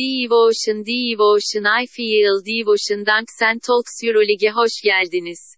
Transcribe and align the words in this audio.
Devotion 0.00 0.78
Devotion 0.86 1.64
I 1.82 1.86
Feel 1.86 2.34
Devotion 2.50 3.06
Danksen 3.06 3.58
Talks 3.58 4.04
Euroleague'e 4.04 4.50
hoş 4.50 4.80
geldiniz. 4.82 5.56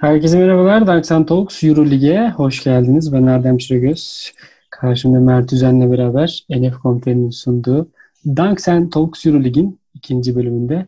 Herkese 0.00 0.38
merhabalar. 0.38 0.86
Danksen 0.86 1.26
Talks 1.26 1.64
Euroleague'e 1.64 2.30
hoş 2.30 2.64
geldiniz. 2.64 3.12
Ben 3.12 3.26
Erdem 3.26 3.60
Şiragöz. 3.60 4.32
Karşımda 4.70 5.20
Mert 5.20 5.52
Üzen'le 5.52 5.92
beraber 5.92 6.46
NF 6.50 6.78
Komite'nin 6.82 7.30
sunduğu 7.30 7.88
Danksen 8.26 8.90
Talks 8.90 9.26
Euroleague'in 9.26 9.80
ikinci 9.94 10.36
bölümünde 10.36 10.86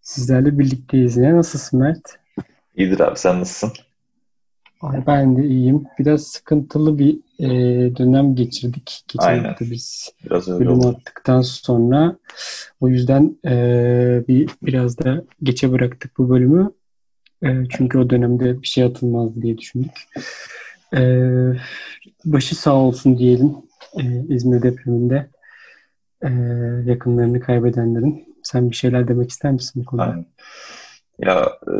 sizlerle 0.00 0.58
birlikteyiz. 0.58 1.16
Ne 1.16 1.36
nasılsın 1.36 1.80
Mert? 1.80 2.18
İyidir 2.76 3.00
abi 3.00 3.18
sen 3.18 3.40
nasılsın? 3.40 3.72
Ay, 4.80 5.06
ben 5.06 5.36
de 5.36 5.46
iyiyim. 5.46 5.84
Biraz 5.98 6.22
sıkıntılı 6.22 6.98
bir 6.98 7.18
e, 7.38 7.48
dönem 7.96 8.34
geçirdik. 8.34 9.04
Geçen 9.08 9.26
Aynen. 9.26 9.44
hafta 9.44 9.64
biz 9.64 10.12
Biraz 10.24 10.48
bölüm 10.48 10.86
attıktan 10.86 11.40
sonra 11.40 12.16
o 12.80 12.88
yüzden 12.88 13.36
e, 13.44 14.24
bir 14.28 14.50
biraz 14.62 14.98
da 14.98 15.24
geçe 15.42 15.72
bıraktık 15.72 16.18
bu 16.18 16.30
bölümü. 16.30 16.72
E, 17.42 17.48
çünkü 17.70 17.98
o 17.98 18.10
dönemde 18.10 18.62
bir 18.62 18.66
şey 18.66 18.84
atılmazdı 18.84 19.42
diye 19.42 19.58
düşündük. 19.58 19.92
E, 20.96 21.02
başı 22.24 22.56
sağ 22.56 22.74
olsun 22.74 23.18
diyelim 23.18 23.56
e, 23.96 24.34
İzmir 24.34 24.62
depreminde 24.62 25.28
e, 26.22 26.28
yakınlarını 26.90 27.40
kaybedenlerin. 27.40 28.36
Sen 28.42 28.70
bir 28.70 28.76
şeyler 28.76 29.08
demek 29.08 29.30
ister 29.30 29.52
misin 29.52 29.82
bu 29.82 29.86
konuda? 29.86 30.04
Aynen. 30.04 30.26
Ya 31.18 31.52
e, 31.66 31.72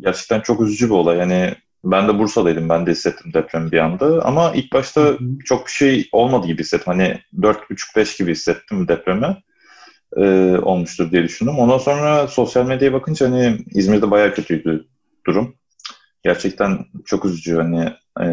gerçekten 0.00 0.40
çok 0.40 0.60
üzücü 0.60 0.86
bir 0.86 0.94
olay. 0.94 1.18
Yani 1.18 1.54
ben 1.84 2.08
de 2.08 2.18
Bursa'daydım. 2.18 2.68
Ben 2.68 2.86
de 2.86 2.90
hissettim 2.90 3.34
depremi 3.34 3.72
bir 3.72 3.78
anda. 3.78 4.24
Ama 4.24 4.52
ilk 4.54 4.72
başta 4.72 5.18
çok 5.44 5.66
bir 5.66 5.72
şey 5.72 6.08
olmadı 6.12 6.46
gibi 6.46 6.62
hissettim. 6.62 6.92
Hani 6.92 7.20
4,5-5 7.34 8.18
gibi 8.18 8.30
hissettim 8.30 8.88
depremi. 8.88 9.36
E, 10.16 10.24
olmuştur 10.58 11.10
diye 11.10 11.22
düşündüm. 11.22 11.58
Ondan 11.58 11.78
sonra 11.78 12.28
sosyal 12.28 12.66
medyaya 12.66 12.92
bakınca 12.92 13.30
hani 13.30 13.58
İzmir'de 13.74 14.10
bayağı 14.10 14.34
kötüydü 14.34 14.88
durum. 15.26 15.56
Gerçekten 16.24 16.78
çok 17.04 17.24
üzücü. 17.24 17.56
Hani 17.56 17.92
e, 18.20 18.26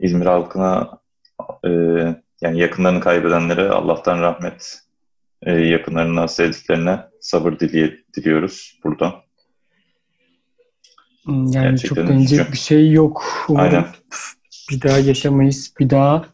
İzmir 0.00 0.26
halkına 0.26 1.00
e, 1.64 1.70
yani 2.40 2.60
yakınlarını 2.60 3.00
kaybedenlere 3.00 3.68
Allah'tan 3.68 4.20
rahmet, 4.20 4.80
e, 5.42 5.52
yakınlarına, 5.52 6.28
sevdiklerine 6.28 7.00
sabır 7.20 7.52
dili- 7.52 8.04
diliyoruz 8.16 8.80
buradan. 8.84 9.12
Hmm, 11.28 11.46
Yani 11.52 11.70
Gerçekten 11.70 11.88
çok 11.88 12.08
deneyecek 12.08 12.38
üzücü. 12.40 12.52
bir 12.52 12.58
şey 12.58 12.90
yok. 12.92 13.24
Umarım 13.48 13.74
Aynen. 13.74 13.86
bir 14.70 14.82
daha 14.82 14.98
yaşamayız. 14.98 15.74
Bir 15.80 15.90
daha 15.90 16.24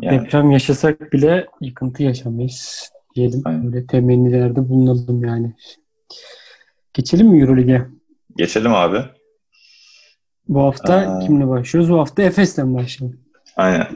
Yani 0.00 0.20
deprem 0.20 0.50
yaşasak 0.50 1.12
bile 1.12 1.46
yıkıntı 1.60 2.02
yaşamayız 2.02 2.90
diyelim. 3.14 3.42
Aynen. 3.44 3.72
Böyle 3.72 3.86
temennilerde 3.86 4.68
bulunalım 4.68 5.24
yani. 5.24 5.54
Geçelim 6.94 7.26
mi 7.28 7.40
Euroleague'e? 7.40 7.86
geçelim 8.36 8.74
abi. 8.74 8.98
Bu 10.48 10.60
hafta 10.62 10.94
Aa. 10.94 11.20
kimle 11.20 11.48
başlıyoruz? 11.48 11.90
Bu 11.90 11.98
hafta 11.98 12.22
Efes'ten 12.22 12.74
başlayalım. 12.74 13.20
Aynen. 13.56 13.86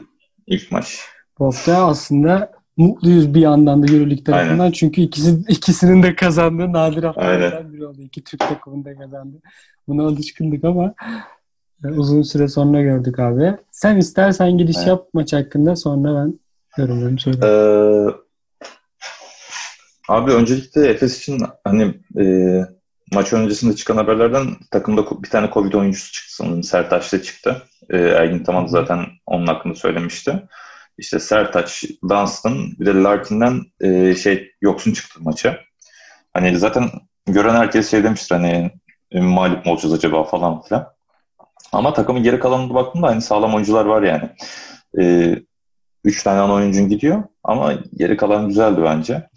İlk 0.47 0.71
maç. 0.71 0.99
Bu 1.39 1.45
hafta 1.45 1.85
aslında 1.87 2.51
mutluyuz 2.77 3.33
bir 3.33 3.41
yandan 3.41 3.83
da 3.83 3.91
Euroleague 3.91 4.23
tarafından. 4.23 4.59
Aynen. 4.59 4.71
Çünkü 4.71 5.01
ikisi, 5.01 5.39
ikisinin 5.49 6.03
de 6.03 6.15
kazandığı 6.15 6.73
nadir 6.73 7.03
haftalardan 7.03 7.73
biri 7.73 7.85
oldu. 7.85 8.01
İki 8.01 8.23
Türk 8.23 8.39
takımının 8.39 8.85
da 8.85 8.97
kazandı. 8.97 9.37
Buna 9.87 10.03
alışkındık 10.03 10.63
ama 10.63 10.93
e, 11.83 11.87
uzun 11.87 12.21
süre 12.21 12.47
sonra 12.47 12.81
gördük 12.81 13.19
abi. 13.19 13.55
Sen 13.71 13.97
istersen 13.97 14.57
giriş 14.57 14.87
yap 14.87 15.07
maç 15.13 15.33
hakkında 15.33 15.75
sonra 15.75 16.15
ben 16.15 16.39
yorumlarımı 16.77 17.19
söyleyeyim. 17.19 17.45
Ee, 17.45 18.11
abi 20.07 20.31
öncelikle 20.31 20.87
Efes 20.87 21.17
için 21.19 21.41
hani 21.63 21.93
e, 22.19 22.25
maç 23.13 23.33
öncesinde 23.33 23.75
çıkan 23.75 23.97
haberlerden 23.97 24.47
takımda 24.71 25.23
bir 25.23 25.29
tane 25.29 25.49
Covid 25.53 25.73
oyuncusu 25.73 26.11
çıktı 26.11 26.35
sanırım. 26.35 26.63
Sertaç'ta 26.63 27.21
çıktı. 27.21 27.63
E, 27.89 27.97
Ergin 27.97 28.43
Taman 28.43 28.63
da 28.63 28.67
zaten 28.67 29.05
onun 29.25 29.47
hakkında 29.47 29.75
söylemişti. 29.75 30.43
İşte 30.97 31.19
Sertaç, 31.19 31.83
Dunstan 32.09 32.71
bir 32.79 32.85
de 32.85 32.93
Larkin'den 32.93 33.61
e, 33.81 34.15
şey 34.15 34.51
yoksun 34.61 34.93
çıktı 34.93 35.19
maça. 35.23 35.59
Hani 36.33 36.57
zaten 36.59 36.89
gören 37.25 37.55
herkes 37.55 37.91
şey 37.91 38.03
demiştir 38.03 38.35
hani 38.35 38.71
e, 39.11 39.21
mağlup 39.21 39.65
mu 39.65 39.71
olacağız 39.71 39.93
acaba 39.93 40.23
falan 40.23 40.61
filan. 40.61 40.93
Ama 41.71 41.93
takımın 41.93 42.23
geri 42.23 42.39
kalanına 42.39 42.73
baktığımda 42.73 43.07
hani 43.07 43.21
sağlam 43.21 43.55
oyuncular 43.55 43.85
var 43.85 44.01
yani. 44.01 44.29
E, 44.99 45.35
üç 46.03 46.23
tane 46.23 46.39
ana 46.39 46.53
oyuncun 46.53 46.89
gidiyor 46.89 47.23
ama 47.43 47.73
geri 47.97 48.17
kalan 48.17 48.47
güzeldi 48.47 48.81
bence. 48.83 49.29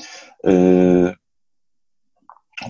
E, 0.47 0.53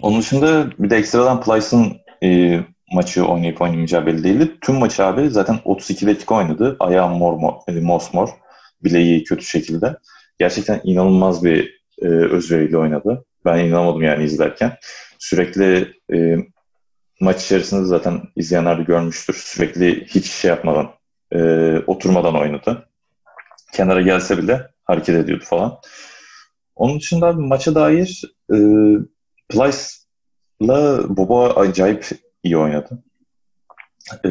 onun 0.03 0.21
dışında 0.21 0.71
bir 0.79 0.91
de 0.91 0.97
ekstradan 0.97 1.41
Plyce'ın 1.41 1.97
e, 2.23 2.61
maçı 2.93 3.27
oynayıp 3.27 3.63
oynamayacağı 3.63 4.07
belli 4.07 4.25
değildi. 4.25 4.59
Tüm 4.61 4.75
maçı 4.75 5.05
abi 5.05 5.31
zaten 5.31 5.59
32 5.65 6.07
dakika 6.07 6.35
oynadı. 6.35 6.77
Ayağı 6.81 7.09
mor, 7.09 7.33
mor 7.33 7.55
e, 7.69 7.81
mosmor. 7.81 8.29
Bileği 8.85 9.25
kötü 9.25 9.45
şekilde. 9.45 9.97
Gerçekten 10.39 10.81
inanılmaz 10.85 11.45
bir 11.45 11.81
e, 12.03 12.07
özveriyle 12.07 12.79
oynadı. 12.79 13.25
Ben 13.45 13.65
inanamadım 13.65 14.03
yani 14.03 14.25
izlerken. 14.25 14.77
Sürekli 15.19 15.95
e, 16.13 16.37
maç 17.21 17.45
içerisinde 17.45 17.85
zaten 17.85 18.23
izleyenler 18.37 18.79
de 18.79 18.83
görmüştür. 18.83 19.35
Sürekli 19.35 20.05
hiç 20.07 20.27
şey 20.27 20.49
yapmadan, 20.49 20.91
e, 21.33 21.39
oturmadan 21.87 22.37
oynadı. 22.37 22.89
Kenara 23.73 24.01
gelse 24.01 24.39
bile 24.39 24.71
hareket 24.85 25.15
ediyordu 25.15 25.45
falan. 25.47 25.79
Onun 26.77 26.99
dışında 27.01 27.33
maça 27.33 27.75
dair 27.75 28.23
e, 28.53 28.57
Plyce'la 29.49 31.17
Boba 31.17 31.51
acayip 31.51 32.09
iyi 32.43 32.57
oynadı. 32.57 33.03
E, 34.25 34.31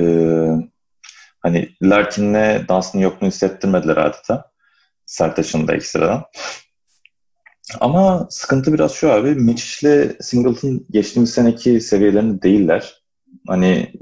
hani 1.40 1.70
Larkin'le 1.84 2.68
Dunstan'ın 2.70 3.04
yokluğunu 3.04 3.32
hissettirmediler 3.32 3.98
adeta. 3.98 4.52
Sertaç'ın 5.06 5.68
da 5.68 5.76
ekstradan. 5.76 6.26
Ama 7.80 8.28
sıkıntı 8.30 8.74
biraz 8.74 8.92
şu 8.92 9.12
abi. 9.12 9.36
Mitch'le 9.36 10.22
Singleton 10.22 10.86
geçtiğimiz 10.90 11.34
seneki 11.34 11.82
seviyelerinde 11.82 12.42
değiller. 12.42 13.04
Hani 13.48 13.94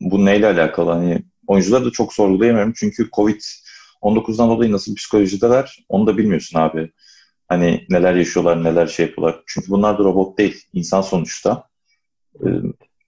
bu 0.00 0.24
neyle 0.24 0.46
alakalı? 0.46 0.90
Hani 0.90 1.24
oyuncuları 1.46 1.84
da 1.84 1.90
çok 1.90 2.12
sorgulayamıyorum. 2.12 2.72
Çünkü 2.76 3.08
Covid-19'dan 3.10 4.48
dolayı 4.48 4.72
nasıl 4.72 4.94
psikolojideler 4.94 5.84
onu 5.88 6.06
da 6.06 6.18
bilmiyorsun 6.18 6.58
abi. 6.58 6.92
Hani 7.48 7.86
neler 7.90 8.14
yaşıyorlar, 8.14 8.64
neler 8.64 8.86
şey 8.86 9.06
yapıyorlar. 9.06 9.42
Çünkü 9.46 9.70
bunlar 9.70 9.98
da 9.98 10.04
robot 10.04 10.38
değil. 10.38 10.64
insan 10.72 11.00
sonuçta. 11.00 11.68
Ee, 12.40 12.48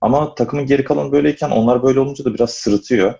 ama 0.00 0.34
takımın 0.34 0.66
geri 0.66 0.84
kalanı 0.84 1.12
böyleyken 1.12 1.50
onlar 1.50 1.82
böyle 1.82 2.00
olunca 2.00 2.24
da 2.24 2.34
biraz 2.34 2.50
sırıtıyor. 2.50 3.14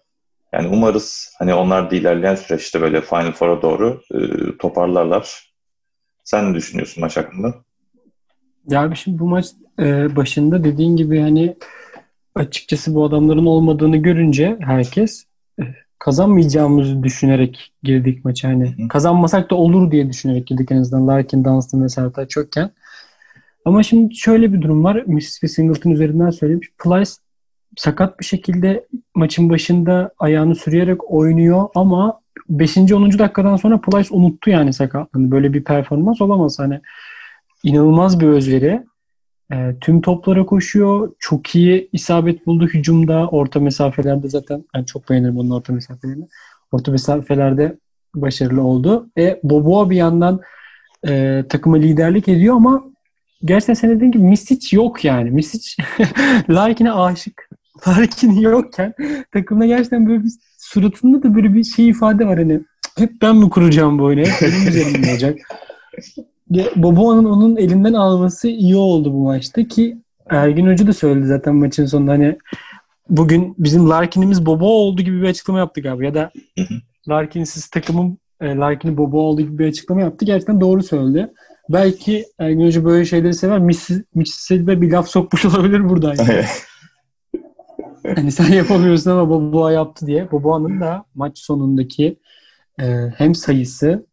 Yani 0.56 0.68
umarız 0.68 1.34
hani 1.38 1.54
onlar 1.54 1.90
da 1.90 1.96
ilerleyen 1.96 2.34
süreçte 2.34 2.80
böyle 2.80 3.00
Final 3.00 3.32
Four'a 3.32 3.62
doğru 3.62 4.02
e, 4.14 4.18
toparlarlar. 4.58 5.52
Sen 6.24 6.50
ne 6.52 6.54
düşünüyorsun 6.54 7.00
maç 7.00 7.16
hakkında? 7.16 7.54
Ya 8.68 8.82
abi 8.82 8.96
şimdi 8.96 9.18
bu 9.18 9.26
maç 9.26 9.46
e, 9.80 10.16
başında 10.16 10.64
dediğin 10.64 10.96
gibi 10.96 11.20
hani 11.20 11.56
açıkçası 12.34 12.94
bu 12.94 13.04
adamların 13.04 13.46
olmadığını 13.46 13.96
görünce 13.96 14.56
herkes 14.60 15.24
e, 15.60 15.62
kazanmayacağımızı 15.98 17.02
düşünerek 17.02 17.72
girdik 17.82 18.24
maça. 18.24 18.48
Hani 18.48 18.68
Hı 18.68 18.88
kazanmasak 18.88 19.50
da 19.50 19.54
olur 19.54 19.90
diye 19.90 20.08
düşünerek 20.08 20.46
girdik 20.46 20.72
en 20.72 20.76
azından. 20.76 21.08
Larkin, 21.08 21.44
Dunstan 21.44 21.84
ve 21.84 21.88
Sertaç 21.88 22.36
yokken. 22.36 22.70
Ama 23.64 23.82
şimdi 23.82 24.14
şöyle 24.14 24.52
bir 24.52 24.62
durum 24.62 24.84
var. 24.84 25.04
Ve 25.06 25.48
Singleton 25.48 25.90
üzerinden 25.90 26.30
söylemiş. 26.30 26.68
Plyce 26.84 27.12
sakat 27.76 28.20
bir 28.20 28.24
şekilde 28.24 28.86
maçın 29.14 29.50
başında 29.50 30.10
ayağını 30.18 30.54
sürüyerek 30.54 31.12
oynuyor 31.12 31.68
ama 31.74 32.20
5. 32.48 32.76
10. 32.76 33.18
dakikadan 33.18 33.56
sonra 33.56 33.80
Plyce 33.80 34.14
unuttu 34.14 34.50
yani 34.50 34.72
sakatlığını. 34.72 35.30
Böyle 35.30 35.52
bir 35.52 35.64
performans 35.64 36.20
olamaz. 36.20 36.58
Hani 36.58 36.80
inanılmaz 37.62 38.20
bir 38.20 38.26
özveri. 38.26 38.82
E, 39.52 39.76
tüm 39.80 40.00
toplara 40.00 40.46
koşuyor. 40.46 41.12
Çok 41.18 41.54
iyi 41.54 41.88
isabet 41.92 42.46
buldu 42.46 42.66
hücumda. 42.66 43.28
Orta 43.28 43.60
mesafelerde 43.60 44.28
zaten 44.28 44.64
ben 44.74 44.84
çok 44.84 45.10
beğenirim 45.10 45.38
onun 45.38 45.50
orta 45.50 45.72
mesafelerini. 45.72 46.28
Orta 46.72 46.92
mesafelerde 46.92 47.78
başarılı 48.14 48.62
oldu. 48.62 49.10
E, 49.18 49.40
Boboa 49.42 49.90
bir 49.90 49.96
yandan 49.96 50.40
e, 51.08 51.44
takıma 51.48 51.76
liderlik 51.76 52.28
ediyor 52.28 52.56
ama 52.56 52.84
gerçekten 53.44 53.74
sen 53.74 53.90
dediğin 53.90 54.12
gibi 54.12 54.22
Misic 54.22 54.76
yok 54.76 55.04
yani. 55.04 55.30
Misic 55.30 55.82
Larkin'e 56.50 56.92
aşık. 56.92 57.45
Larkin 57.88 58.32
yokken 58.32 58.94
takımda 59.32 59.66
gerçekten 59.66 60.08
böyle 60.08 60.24
bir 60.24 60.32
suratında 60.58 61.22
da 61.22 61.34
böyle 61.34 61.54
bir 61.54 61.64
şey 61.64 61.88
ifade 61.88 62.26
var 62.26 62.38
hani 62.38 62.60
hep 62.98 63.22
ben 63.22 63.36
mi 63.36 63.50
kuracağım 63.50 63.98
bu 63.98 64.04
oyunu? 64.04 64.20
Hep 64.20 64.42
benim 64.42 64.68
üzerimde 64.68 65.10
olacak. 65.12 65.38
Ya, 66.50 66.64
Boboa'nın 66.76 67.24
onun 67.24 67.56
elinden 67.56 67.92
alması 67.92 68.48
iyi 68.48 68.76
oldu 68.76 69.12
bu 69.12 69.24
maçta 69.24 69.68
ki 69.68 69.98
Ergin 70.30 70.66
Hoca 70.66 70.86
da 70.86 70.92
söyledi 70.92 71.26
zaten 71.26 71.54
maçın 71.54 71.86
sonunda 71.86 72.12
hani 72.12 72.38
bugün 73.10 73.54
bizim 73.58 73.90
Larkin'imiz 73.90 74.46
Bobo 74.46 74.66
oldu 74.66 75.02
gibi 75.02 75.22
bir 75.22 75.28
açıklama 75.28 75.58
yaptık 75.58 75.86
abi 75.86 76.04
ya 76.04 76.14
da. 76.14 76.30
Larkin'siz 77.08 77.66
takımın 77.66 78.18
e, 78.40 78.56
Larkin'i 78.56 78.96
Bobo 78.96 79.18
oldu 79.18 79.42
gibi 79.42 79.58
bir 79.58 79.68
açıklama 79.68 80.00
yaptı. 80.00 80.24
Gerçekten 80.24 80.60
doğru 80.60 80.82
söyledi. 80.82 81.32
belki 81.68 82.24
Ergin 82.38 82.66
Hoca 82.66 82.84
böyle 82.84 83.04
şeyleri 83.04 83.34
sever. 83.34 83.58
Mississippi'de 84.14 84.80
bir 84.80 84.90
laf 84.92 85.08
sokmuş 85.08 85.44
olabilir 85.44 85.88
burada. 85.88 86.14
Yani. 86.18 86.44
Hani 88.14 88.32
sen 88.32 88.52
yapamıyorsun 88.52 89.10
ama 89.10 89.30
Boboa 89.30 89.72
yaptı 89.72 90.06
diye. 90.06 90.30
Boboa'nın 90.30 90.80
da 90.80 91.04
maç 91.14 91.38
sonundaki 91.38 92.18
e, 92.80 92.84
hem 93.16 93.34
sayısı 93.34 94.06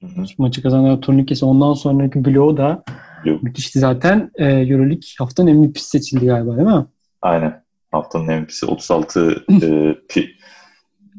Hı-hı. 0.00 0.24
maçı 0.38 0.62
kazanan 0.62 1.00
turnikesi 1.00 1.44
ondan 1.44 1.74
sonraki 1.74 2.24
bloğu 2.24 2.56
da 2.56 2.84
Yok. 3.24 3.42
müthişti 3.42 3.78
zaten. 3.78 4.30
E, 4.34 4.44
Euroleague 4.44 5.08
haftanın 5.18 5.56
MVP'si 5.56 5.88
seçildi 5.90 6.26
galiba 6.26 6.56
değil 6.56 6.68
mi? 6.68 6.86
Aynen. 7.22 7.62
Haftanın 7.92 8.26
MVP'si 8.26 8.66
36 8.66 9.44
e, 9.62 9.94
pi, 10.08 10.30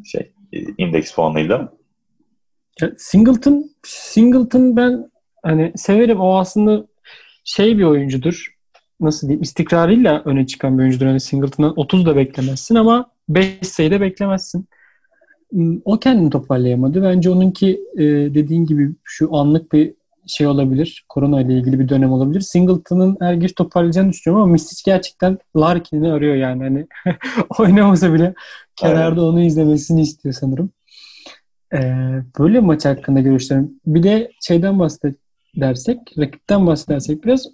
şey 0.05 0.31
e, 0.53 0.59
indeks 0.77 1.15
puanıyla. 1.15 1.73
Ya, 2.81 2.91
Singleton 2.97 3.65
Singleton 3.83 4.75
ben 4.75 5.11
hani 5.43 5.73
severim. 5.75 6.19
O 6.21 6.37
aslında 6.37 6.87
şey 7.43 7.77
bir 7.77 7.83
oyuncudur. 7.83 8.58
Nasıl 8.99 9.27
diyeyim? 9.27 9.41
istikrarıyla 9.41 10.21
öne 10.25 10.47
çıkan 10.47 10.77
bir 10.77 10.83
oyuncudur. 10.83 11.05
Hani 11.05 11.19
Singleton'dan 11.19 11.79
30 11.79 12.05
da 12.05 12.15
beklemezsin 12.15 12.75
ama 12.75 13.11
5 13.29 13.67
sayı 13.67 13.91
da 13.91 14.01
beklemezsin. 14.01 14.65
Hmm, 15.51 15.79
o 15.85 15.99
kendini 15.99 16.29
toparlayamadı. 16.29 17.03
Bence 17.03 17.29
onunki 17.29 17.81
e, 17.97 18.03
dediğin 18.03 18.65
gibi 18.65 18.91
şu 19.03 19.35
anlık 19.35 19.73
bir 19.73 19.93
şey 20.27 20.47
olabilir. 20.47 21.05
Korona 21.09 21.41
ile 21.41 21.53
ilgili 21.53 21.79
bir 21.79 21.89
dönem 21.89 22.11
olabilir. 22.11 22.41
Singleton'ın 22.41 23.17
er 23.21 23.33
geç 23.33 23.55
toparlayacağını 23.55 24.09
düşünüyorum 24.09 24.43
ama 24.43 24.51
Mistic 24.51 24.81
gerçekten 24.85 25.37
Larkin'i 25.55 26.11
arıyor 26.11 26.35
yani. 26.35 26.63
Hani 26.63 26.87
oynamasa 27.59 28.13
bile 28.13 28.33
kenarda 28.75 29.25
onu 29.25 29.41
izlemesini 29.41 30.01
istiyor 30.01 30.35
sanırım. 30.39 30.71
Ee, 31.73 31.79
böyle 32.39 32.59
maç 32.59 32.85
hakkında 32.85 33.19
görüşlerim. 33.19 33.79
Bir 33.85 34.03
de 34.03 34.31
şeyden 34.41 34.79
bahsedersek, 34.79 35.99
rakipten 36.17 36.67
bahsedersek 36.67 37.25
biraz 37.25 37.47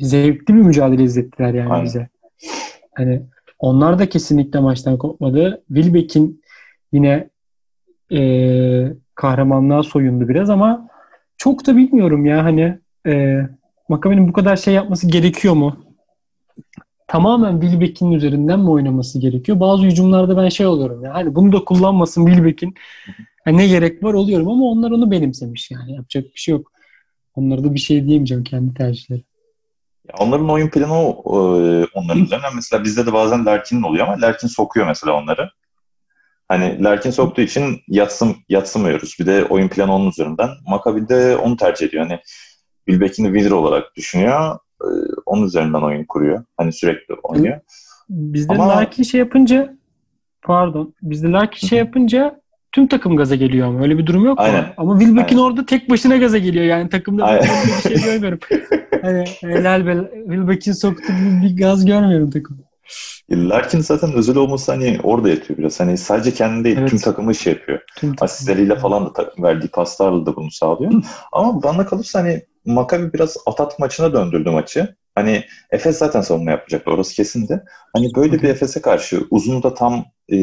zevkli 0.00 0.54
bir 0.54 0.62
mücadele 0.62 1.02
izlettiler 1.02 1.54
yani 1.54 1.72
Aynen. 1.72 1.84
bize. 1.84 2.08
Hani 2.94 3.22
onlar 3.58 3.98
da 3.98 4.08
kesinlikle 4.08 4.60
maçtan 4.60 4.98
kopmadı. 4.98 5.62
Wilbeck'in 5.68 6.42
yine 6.92 7.28
e, 8.12 8.92
kahramanlığa 9.14 9.82
soyundu 9.82 10.28
biraz 10.28 10.50
ama 10.50 10.88
çok 11.36 11.66
da 11.66 11.76
bilmiyorum 11.76 12.26
ya 12.26 12.44
hani 12.44 12.78
e, 13.06 13.40
Makabe'nin 13.88 14.28
bu 14.28 14.32
kadar 14.32 14.56
şey 14.56 14.74
yapması 14.74 15.08
gerekiyor 15.08 15.54
mu? 15.54 15.76
Tamamen 17.06 17.60
Wilbeck'in 17.60 18.12
üzerinden 18.12 18.60
mi 18.60 18.70
oynaması 18.70 19.20
gerekiyor? 19.20 19.60
Bazı 19.60 19.82
hücumlarda 19.82 20.36
ben 20.36 20.48
şey 20.48 20.66
oluyorum 20.66 21.04
ya 21.04 21.14
hani 21.14 21.34
bunu 21.34 21.52
da 21.52 21.64
kullanmasın 21.64 22.26
Wilbeck'in. 22.26 22.74
Yani 23.46 23.56
ne 23.56 23.66
gerek 23.66 24.02
var 24.02 24.14
oluyorum 24.14 24.48
ama 24.48 24.64
onlar 24.64 24.90
onu 24.90 25.10
benimsemiş 25.10 25.70
yani 25.70 25.94
yapacak 25.94 26.24
bir 26.24 26.40
şey 26.40 26.52
yok. 26.52 26.72
Onlara 27.34 27.64
da 27.64 27.74
bir 27.74 27.80
şey 27.80 28.06
diyemeyeceğim 28.06 28.44
kendi 28.44 28.74
tercihleri. 28.74 29.24
Ya 30.10 30.24
onların 30.24 30.50
oyun 30.50 30.68
planı 30.68 30.94
o, 30.94 31.60
e, 31.60 31.86
onların 31.94 32.24
üzerine. 32.24 32.46
Mesela 32.54 32.84
bizde 32.84 33.06
de 33.06 33.12
bazen 33.12 33.46
Larkin'in 33.46 33.82
oluyor 33.82 34.06
ama 34.06 34.20
Larkin 34.20 34.48
sokuyor 34.48 34.86
mesela 34.86 35.12
onları. 35.12 35.50
Hani 36.48 36.84
Larkin 36.84 37.10
soktuğu 37.10 37.42
için 37.42 37.80
yatsım, 37.88 38.36
yatsımıyoruz. 38.48 39.16
Bir 39.20 39.26
de 39.26 39.44
oyun 39.44 39.68
planı 39.68 39.94
onun 39.94 40.10
üzerinden. 40.10 40.48
Maccabi 40.66 41.08
de 41.08 41.36
onu 41.36 41.56
tercih 41.56 41.86
ediyor. 41.86 42.06
Hani 42.06 42.20
Wilbeck'ini 42.88 43.26
winner 43.26 43.50
olarak 43.50 43.96
düşünüyor. 43.96 44.58
E, 44.82 44.88
onun 45.26 45.46
üzerinden 45.46 45.82
oyun 45.82 46.04
kuruyor. 46.04 46.44
Hani 46.56 46.72
sürekli 46.72 47.14
oynuyor. 47.22 47.60
Bizde 48.08 48.52
Ama... 48.52 48.68
Larkin 48.68 49.02
şey 49.02 49.20
yapınca 49.20 49.76
pardon. 50.42 50.94
Bizde 51.02 51.28
Larkin 51.30 51.68
şey 51.68 51.78
yapınca 51.78 52.40
tüm 52.72 52.88
takım 52.88 53.16
gaza 53.16 53.34
geliyor 53.34 53.68
ama 53.68 53.82
öyle 53.82 53.98
bir 53.98 54.06
durum 54.06 54.24
yok 54.24 54.40
Aynen. 54.40 54.64
mu? 54.64 54.68
Ama 54.76 54.98
Wilbeck'in 55.00 55.38
orada 55.38 55.66
tek 55.66 55.90
başına 55.90 56.16
gaza 56.16 56.38
geliyor 56.38 56.64
yani 56.64 56.88
takımda 56.88 57.24
Aynen. 57.24 57.42
bir 57.84 57.88
şey 57.88 58.04
görmüyorum. 58.04 58.38
hani 59.02 59.24
helal 59.40 59.86
be 59.86 60.10
Wilbeck'in 60.26 60.72
soktuğu 60.72 61.12
bir 61.42 61.56
gaz 61.56 61.84
görmüyorum 61.84 62.30
takımda. 62.30 62.70
Larkin 63.30 63.80
zaten 63.80 64.12
özel 64.12 64.36
olması 64.36 64.72
hani 64.72 64.98
orada 65.02 65.28
yatıyor 65.28 65.58
biraz. 65.58 65.80
Hani 65.80 65.98
sadece 65.98 66.34
kendi 66.34 66.64
değil 66.64 66.76
evet. 66.78 66.90
tüm 66.90 66.98
takımı 66.98 67.32
iş 67.32 67.46
yapıyor. 67.46 67.80
Tüm 67.96 68.14
Asistleriyle 68.20 68.76
falan 68.76 69.06
da 69.06 69.12
takım 69.12 69.44
verdiği 69.44 69.68
paslarla 69.68 70.26
da 70.26 70.36
bunu 70.36 70.50
sağlıyor. 70.50 70.92
Ama 71.32 71.62
bana 71.62 71.86
kalırsa 71.86 72.18
hani 72.18 72.42
Maccabi 72.64 73.12
biraz 73.12 73.36
atat 73.46 73.78
maçına 73.78 74.12
döndürdü 74.12 74.50
maçı. 74.50 74.96
Hani 75.14 75.44
Efes 75.70 75.98
zaten 75.98 76.20
savunma 76.20 76.50
yapacaktı. 76.50 76.90
Orası 76.90 77.14
kesin 77.14 77.48
de. 77.48 77.64
Hani 77.94 78.08
böyle 78.16 78.42
bir 78.42 78.48
Efes'e 78.48 78.82
karşı 78.82 79.26
uzun 79.30 79.62
da 79.62 79.74
tam 79.74 80.04
e, 80.28 80.38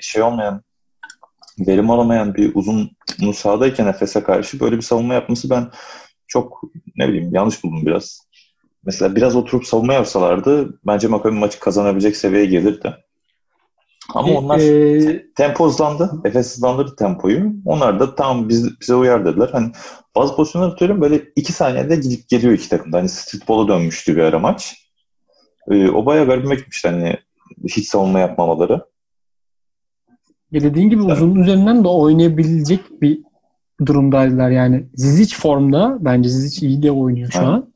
şey 0.00 0.22
olmayan 0.22 0.62
verim 1.58 1.90
alamayan 1.90 2.34
bir 2.34 2.54
uzun 2.54 2.90
sahadayken 3.34 3.86
Efes'e 3.86 4.22
karşı 4.22 4.60
böyle 4.60 4.76
bir 4.76 4.82
savunma 4.82 5.14
yapması 5.14 5.50
ben 5.50 5.70
çok 6.26 6.62
ne 6.96 7.08
bileyim 7.08 7.34
yanlış 7.34 7.64
buldum 7.64 7.86
biraz. 7.86 8.20
Mesela 8.84 9.16
biraz 9.16 9.36
oturup 9.36 9.66
savunma 9.66 9.94
yapsalardı 9.94 10.78
bence 10.86 11.08
Maccabi 11.08 11.34
maçı 11.34 11.60
kazanabilecek 11.60 12.16
seviyeye 12.16 12.46
gelirdi. 12.46 12.96
Ama 14.14 14.32
onlar 14.38 14.58
e, 14.58 15.32
tempo 15.36 15.66
hızlandı. 15.66 16.10
Efes 16.24 16.54
hızlandırdı 16.54 16.96
tempoyu. 16.96 17.52
Onlar 17.64 18.00
da 18.00 18.14
tamam 18.14 18.48
biz, 18.48 18.80
bize 18.80 18.94
uyar 18.94 19.24
dediler. 19.24 19.48
Hani 19.52 19.72
bazı 20.16 20.36
pozisyonlar 20.36 20.68
atıyorum 20.68 21.00
böyle 21.00 21.22
iki 21.36 21.52
saniyede 21.52 21.96
gidip 21.96 22.28
geliyor 22.28 22.52
iki 22.52 22.68
takımda. 22.68 22.98
Hani 22.98 23.08
streetball'a 23.08 23.68
dönmüştü 23.68 24.16
bir 24.16 24.22
ara 24.22 24.38
maç. 24.38 24.76
E, 25.70 25.90
o 25.90 26.06
bayağı 26.06 26.26
garibime 26.26 26.54
gitmişti 26.54 26.88
hani 26.88 27.16
hiç 27.68 27.88
savunma 27.88 28.20
yapmamaları. 28.20 28.84
Ya 30.52 30.60
dediğin 30.60 30.90
gibi 30.90 31.02
evet. 31.04 31.12
uzun 31.12 31.34
üzerinden 31.34 31.84
de 31.84 31.88
oynayabilecek 31.88 33.02
bir 33.02 33.20
durumdaydılar 33.86 34.50
yani. 34.50 34.86
Zizic 34.94 35.36
formda. 35.36 35.98
Bence 36.00 36.28
Zizic 36.28 36.66
iyi 36.66 36.82
de 36.82 36.92
oynuyor 36.92 37.30
şu 37.30 37.38
evet. 37.38 37.48
an. 37.48 37.72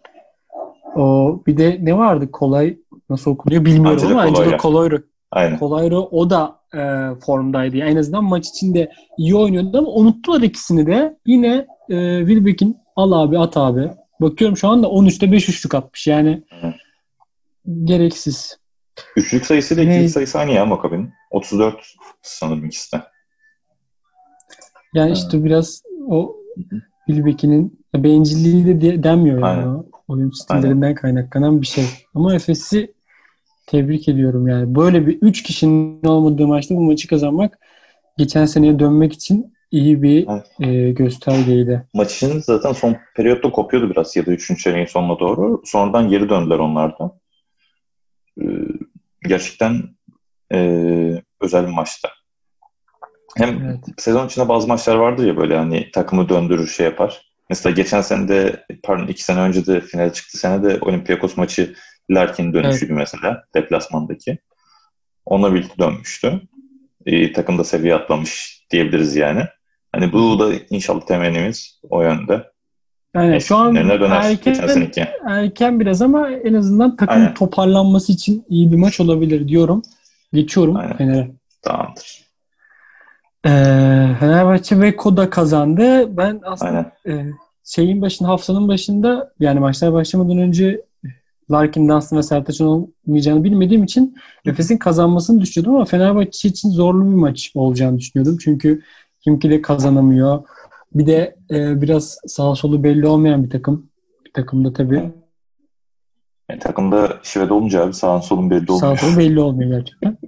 O 0.96 1.40
bir 1.46 1.56
de 1.56 1.78
ne 1.82 1.98
vardı? 1.98 2.30
Kolay 2.32 2.76
nasıl 3.10 3.30
okunuyor 3.30 3.64
bilmiyorum 3.64 4.02
Angelo 4.02 4.10
ama 4.10 4.22
Angelo 4.22 4.56
Kolayro. 4.56 4.96
Aynen. 5.30 5.58
Kolayro 5.58 6.08
o 6.10 6.30
da 6.30 6.56
e, 6.74 6.80
formdaydı. 7.20 7.76
Yani 7.76 7.90
en 7.90 7.96
azından 7.96 8.24
maç 8.24 8.48
içinde 8.48 8.90
iyi 9.18 9.36
oynuyordu 9.36 9.78
ama 9.78 9.88
unuttular 9.88 10.40
ikisini 10.40 10.86
de. 10.86 11.18
Yine 11.26 11.66
e, 11.90 12.18
Wilbeck'in 12.18 12.76
al 12.96 13.12
abi 13.12 13.38
at 13.38 13.56
abi. 13.56 13.90
Bakıyorum 14.20 14.56
şu 14.56 14.68
anda 14.68 14.86
13'te 14.86 15.32
5 15.32 15.48
üçlük 15.48 15.74
atmış. 15.74 16.06
Yani 16.06 16.42
Hı. 16.60 16.72
gereksiz. 17.84 18.58
Üçlük 19.16 19.46
sayısı 19.46 19.74
ile 19.74 19.82
ikilik 19.82 20.10
sayısı 20.10 20.38
aynı 20.38 20.50
ya 20.52 20.66
Makabe'nin. 20.66 21.12
34 21.30 21.94
sanırım 22.22 22.64
ikisi 22.64 22.92
de. 22.92 23.02
Yani 24.94 25.12
işte 25.12 25.44
biraz 25.44 25.82
o 26.08 26.36
Wilbeck'inin 27.06 27.80
bencilliği 27.94 28.80
de 28.80 29.02
denmiyor 29.02 29.38
yani. 29.38 29.82
Oyun 30.08 30.30
stillerinden 30.30 30.82
Aynen. 30.82 30.94
kaynaklanan 30.94 31.62
bir 31.62 31.66
şey. 31.66 31.84
Ama 32.14 32.34
Efes'i 32.34 32.94
tebrik 33.66 34.08
ediyorum 34.08 34.48
yani. 34.48 34.74
Böyle 34.74 35.06
bir 35.06 35.18
üç 35.22 35.42
kişinin 35.42 36.04
olmadığı 36.04 36.46
maçta 36.46 36.74
bu 36.74 36.80
maçı 36.80 37.08
kazanmak 37.08 37.58
geçen 38.18 38.46
seneye 38.46 38.78
dönmek 38.78 39.12
için 39.12 39.54
iyi 39.70 40.02
bir 40.02 40.26
evet. 40.28 40.46
e, 40.60 40.90
göstergeydi. 40.90 41.86
Maçın 41.94 42.40
zaten 42.40 42.72
son 42.72 42.96
periyotta 43.16 43.50
kopuyordu 43.50 43.90
biraz 43.90 44.16
ya 44.16 44.26
da 44.26 44.30
üçüncü 44.30 44.62
çeyreğin 44.62 44.86
sonuna 44.86 45.18
doğru. 45.18 45.62
Sonradan 45.64 46.08
geri 46.08 46.28
döndüler 46.28 46.58
onlardan. 46.58 47.06
Ee, 47.08 47.25
gerçekten 49.22 49.82
e, 50.52 50.58
özel 51.40 51.66
bir 51.66 51.72
maçtı. 51.72 52.08
Hem 53.36 53.64
evet. 53.64 53.84
sezon 53.98 54.26
içinde 54.26 54.48
bazı 54.48 54.68
maçlar 54.68 54.96
vardır 54.96 55.26
ya 55.26 55.36
böyle 55.36 55.56
hani 55.56 55.90
takımı 55.90 56.28
döndürür 56.28 56.68
şey 56.68 56.86
yapar. 56.86 57.22
Mesela 57.50 57.74
geçen 57.74 58.00
sene 58.00 58.28
de 58.28 58.66
pardon 58.82 59.06
iki 59.06 59.24
sene 59.24 59.40
önce 59.40 59.66
de 59.66 59.80
finale 59.80 60.12
çıktı 60.12 60.38
sene 60.38 60.62
de 60.62 60.78
Olympiakos 60.80 61.36
maçı 61.36 61.74
Larkin 62.10 62.52
dönüşüydü 62.52 62.92
evet. 62.92 63.00
mesela 63.00 63.44
deplasmandaki. 63.54 64.38
Onunla 65.24 65.54
birlikte 65.54 65.78
dönmüştü. 65.78 66.40
E, 67.06 67.32
takım 67.32 67.58
da 67.58 67.64
seviye 67.64 67.94
atlamış 67.94 68.62
diyebiliriz 68.70 69.16
yani. 69.16 69.44
Hani 69.92 70.12
bu 70.12 70.38
da 70.38 70.54
inşallah 70.70 71.06
temennimiz 71.06 71.80
o 71.90 72.02
yönde. 72.02 72.44
Yani 73.16 73.40
şu 73.40 73.56
an 73.56 73.74
erken, 73.74 74.88
erken 75.26 75.80
biraz 75.80 76.02
ama 76.02 76.30
en 76.30 76.54
azından 76.54 76.96
takım 76.96 77.16
Aynen. 77.16 77.34
toparlanması 77.34 78.12
için 78.12 78.44
iyi 78.48 78.72
bir 78.72 78.76
maç 78.76 79.00
olabilir 79.00 79.48
diyorum. 79.48 79.82
Geçiyorum 80.32 80.76
Aynen. 80.76 80.96
Fener'e. 80.96 81.30
Tamamdır. 81.62 82.26
Ee, 83.46 83.48
Fenerbahçe 84.20 84.80
ve 84.80 84.96
Koda 84.96 85.30
kazandı. 85.30 86.16
Ben 86.16 86.40
aslında 86.44 86.92
e, 87.08 87.26
şeyin 87.64 88.02
başında 88.02 88.28
haftanın 88.28 88.68
başında 88.68 89.32
yani 89.40 89.60
maçlar 89.60 89.92
başlamadan 89.92 90.38
önce 90.38 90.80
Larkin, 91.50 91.88
Dunstan 91.88 92.18
ve 92.18 92.22
Sertaç'ın 92.22 92.66
olmayacağını 92.66 93.44
bilmediğim 93.44 93.84
için 93.84 94.16
Efes'in 94.44 94.78
kazanmasını 94.78 95.40
düşünüyordum 95.40 95.74
ama 95.74 95.84
Fenerbahçe 95.84 96.48
için 96.48 96.70
zorlu 96.70 97.04
bir 97.04 97.14
maç 97.14 97.52
olacağını 97.54 97.98
düşünüyordum. 97.98 98.38
Çünkü 98.38 98.82
kimki 99.20 99.50
de 99.50 99.62
kazanamıyor. 99.62 100.42
Bir 100.96 101.06
de 101.06 101.36
e, 101.50 101.82
biraz 101.82 102.18
sağ 102.26 102.54
solu 102.54 102.84
belli 102.84 103.06
olmayan 103.06 103.44
bir 103.44 103.50
takım. 103.50 103.90
Bir 104.26 104.32
takımda 104.32 104.72
tabii. 104.72 105.12
Yani 106.50 106.60
takımda 106.60 107.20
şivede 107.22 107.52
olunca 107.52 107.82
abi 107.82 107.94
sağın 107.94 108.20
solun 108.20 108.50
belli 108.50 108.72
olmuyor. 108.72 108.96
Sağ 108.98 109.06
solu 109.06 109.18
belli 109.18 109.40
olmuyor 109.40 109.70
gerçekten. 109.70 110.18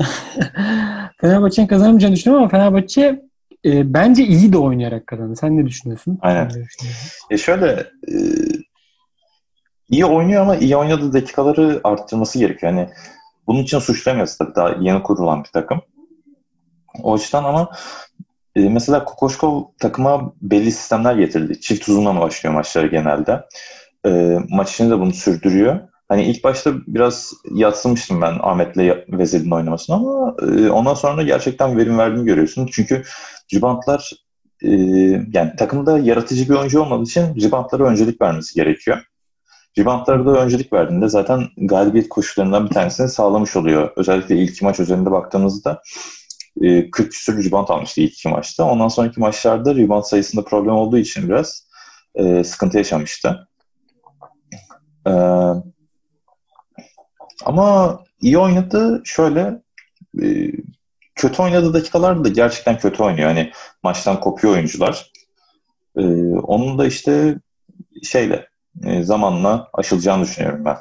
Fenerbahçe'nin 1.20 1.66
kazanamayacağını 1.66 2.14
düşünüyorum 2.14 2.42
ama 2.42 2.50
Fenerbahçe 2.50 3.22
e, 3.64 3.94
bence 3.94 4.24
iyi 4.24 4.52
de 4.52 4.58
oynayarak 4.58 5.06
kazandı. 5.06 5.36
Sen 5.36 5.56
ne 5.56 5.66
düşünüyorsun? 5.66 6.18
Aynen. 6.22 6.44
Ne 6.44 6.48
düşünüyorsun? 6.48 6.88
E 7.30 7.38
şöyle 7.38 7.66
e, 8.08 8.14
iyi 9.90 10.04
oynuyor 10.04 10.42
ama 10.42 10.56
iyi 10.56 10.76
oynadığı 10.76 11.12
dakikaları 11.12 11.80
arttırması 11.84 12.38
gerekiyor. 12.38 12.72
Yani 12.72 12.90
bunun 13.46 13.62
için 13.62 13.78
suçlamayız 13.78 14.38
tabii. 14.38 14.54
Daha 14.54 14.68
yeni 14.80 15.02
kurulan 15.02 15.44
bir 15.44 15.50
takım. 15.52 15.82
O 17.02 17.14
açıdan 17.14 17.44
ama 17.44 17.70
e, 18.56 18.68
mesela 18.68 19.04
Kokoşkov 19.04 19.64
takıma 19.78 20.32
belli 20.42 20.72
sistemler 20.72 21.14
getirdi. 21.14 21.60
Çift 21.60 21.88
uzunla 21.88 22.20
başlıyor 22.20 22.54
maçları 22.54 22.86
genelde. 22.86 23.44
E, 24.06 24.38
maç 24.48 24.72
içinde 24.72 24.90
de 24.90 25.00
bunu 25.00 25.12
sürdürüyor. 25.12 25.80
Hani 26.08 26.24
ilk 26.24 26.44
başta 26.44 26.72
biraz 26.86 27.32
yatsımıştım 27.54 28.22
ben 28.22 28.38
Ahmet'le 28.42 29.06
Vezir'in 29.08 29.50
oynamasını 29.50 29.96
ama 29.96 30.36
e, 30.42 30.70
ondan 30.70 30.94
sonra 30.94 31.16
da 31.16 31.22
gerçekten 31.22 31.78
verim 31.78 31.98
verdiğini 31.98 32.24
görüyorsun. 32.24 32.68
Çünkü 32.72 33.02
ribantlar 33.54 34.12
e, 34.62 34.70
yani 35.32 35.56
takımda 35.58 35.98
yaratıcı 35.98 36.48
bir 36.48 36.54
oyuncu 36.54 36.80
olmadığı 36.82 37.02
için 37.02 37.34
ribantlara 37.34 37.84
öncelik 37.84 38.20
vermesi 38.20 38.54
gerekiyor. 38.54 38.98
Ribantlara 39.78 40.26
da 40.26 40.30
öncelik 40.30 40.72
verdiğinde 40.72 41.08
zaten 41.08 41.48
galibiyet 41.56 42.08
koşullarından 42.08 42.64
bir 42.64 42.74
tanesini 42.74 43.08
sağlamış 43.08 43.56
oluyor. 43.56 43.90
Özellikle 43.96 44.36
ilk 44.36 44.62
maç 44.62 44.80
üzerinde 44.80 45.10
baktığınızda 45.10 45.82
e, 46.62 46.90
40 46.90 47.12
küsur 47.12 47.44
rebound 47.44 47.68
almıştı 47.68 48.00
ilk 48.00 48.12
iki 48.12 48.28
maçta. 48.28 48.64
Ondan 48.64 48.88
sonraki 48.88 49.20
maçlarda 49.20 49.74
rebound 49.74 50.04
sayısında 50.04 50.44
problem 50.44 50.74
olduğu 50.74 50.98
için 50.98 51.28
biraz 51.28 51.68
e, 52.14 52.44
sıkıntı 52.44 52.78
yaşamıştı. 52.78 53.48
E, 55.06 55.12
ama 57.44 58.00
iyi 58.20 58.38
oynadı 58.38 59.02
şöyle 59.04 59.62
e, 60.22 60.52
kötü 61.14 61.42
oynadığı 61.42 61.74
dakikalarda 61.74 62.24
da 62.24 62.28
gerçekten 62.28 62.78
kötü 62.78 63.02
oynuyor. 63.02 63.28
Hani 63.28 63.52
maçtan 63.82 64.20
kopuyor 64.20 64.54
oyuncular. 64.54 65.12
E, 65.96 66.02
onun 66.34 66.78
da 66.78 66.86
işte 66.86 67.38
şeyle 68.02 68.48
e, 68.84 69.02
zamanla 69.02 69.68
aşılacağını 69.72 70.22
düşünüyorum 70.22 70.64
ben. 70.64 70.76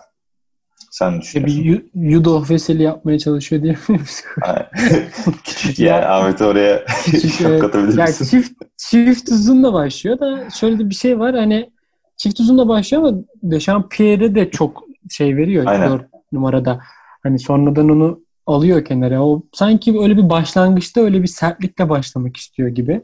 Sen 0.91 1.13
ne 1.13 1.17
bir 1.17 1.21
düşünüyorsun? 1.21 1.63
yu- 1.95 2.11
judo 2.11 2.43
veseli 2.49 2.83
yapmaya 2.83 3.19
çalışıyor 3.19 3.61
diye. 3.63 3.77
Küçük 5.43 5.79
yani 5.79 6.05
Ahmet 6.05 6.41
oraya 6.41 6.85
Küçük, 7.05 7.41
evet. 7.45 7.61
katabilir 7.61 8.01
misin? 8.01 8.25
çift, 8.25 8.61
çift 8.77 9.29
uzunla 9.29 9.73
başlıyor 9.73 10.19
da 10.19 10.49
şöyle 10.49 10.79
de 10.79 10.89
bir 10.89 10.95
şey 10.95 11.19
var 11.19 11.35
hani 11.35 11.69
çift 12.17 12.39
uzunla 12.39 12.67
başlıyor 12.67 13.03
ama 13.03 13.17
Dechampierre 13.43 14.35
de 14.35 14.51
çok 14.51 14.83
şey 15.09 15.37
veriyor 15.37 15.65
Aynen. 15.67 15.89
4 15.91 16.05
numarada. 16.31 16.79
Hani 17.23 17.39
sonradan 17.39 17.89
onu 17.89 18.19
alıyor 18.47 18.85
kenara. 18.85 19.23
O 19.25 19.41
sanki 19.53 19.99
öyle 19.99 20.17
bir 20.17 20.29
başlangıçta 20.29 21.01
öyle 21.01 21.21
bir 21.21 21.27
sertlikle 21.27 21.89
başlamak 21.89 22.37
istiyor 22.37 22.69
gibi. 22.69 23.01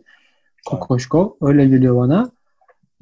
Kokoşkov. 0.65 1.29
Öyle 1.41 1.65
geliyor 1.65 1.96
bana. 1.98 2.32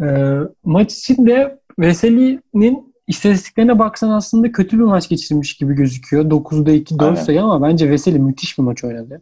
Ee, 0.03 0.37
maç 0.63 0.93
içinde 0.93 1.59
Veseli'nin 1.79 2.92
istatistiklerine 3.07 3.79
baksan 3.79 4.09
aslında 4.09 4.51
kötü 4.51 4.79
bir 4.79 4.83
maç 4.83 5.09
geçirmiş 5.09 5.57
gibi 5.57 5.73
gözüküyor. 5.75 6.25
9'da 6.25 6.71
2 6.71 6.99
4 6.99 7.01
Aynen. 7.09 7.15
sayı 7.23 7.43
ama 7.43 7.67
bence 7.67 7.89
Veseli 7.89 8.19
müthiş 8.19 8.57
bir 8.57 8.63
maç 8.63 8.83
oynadı. 8.83 9.21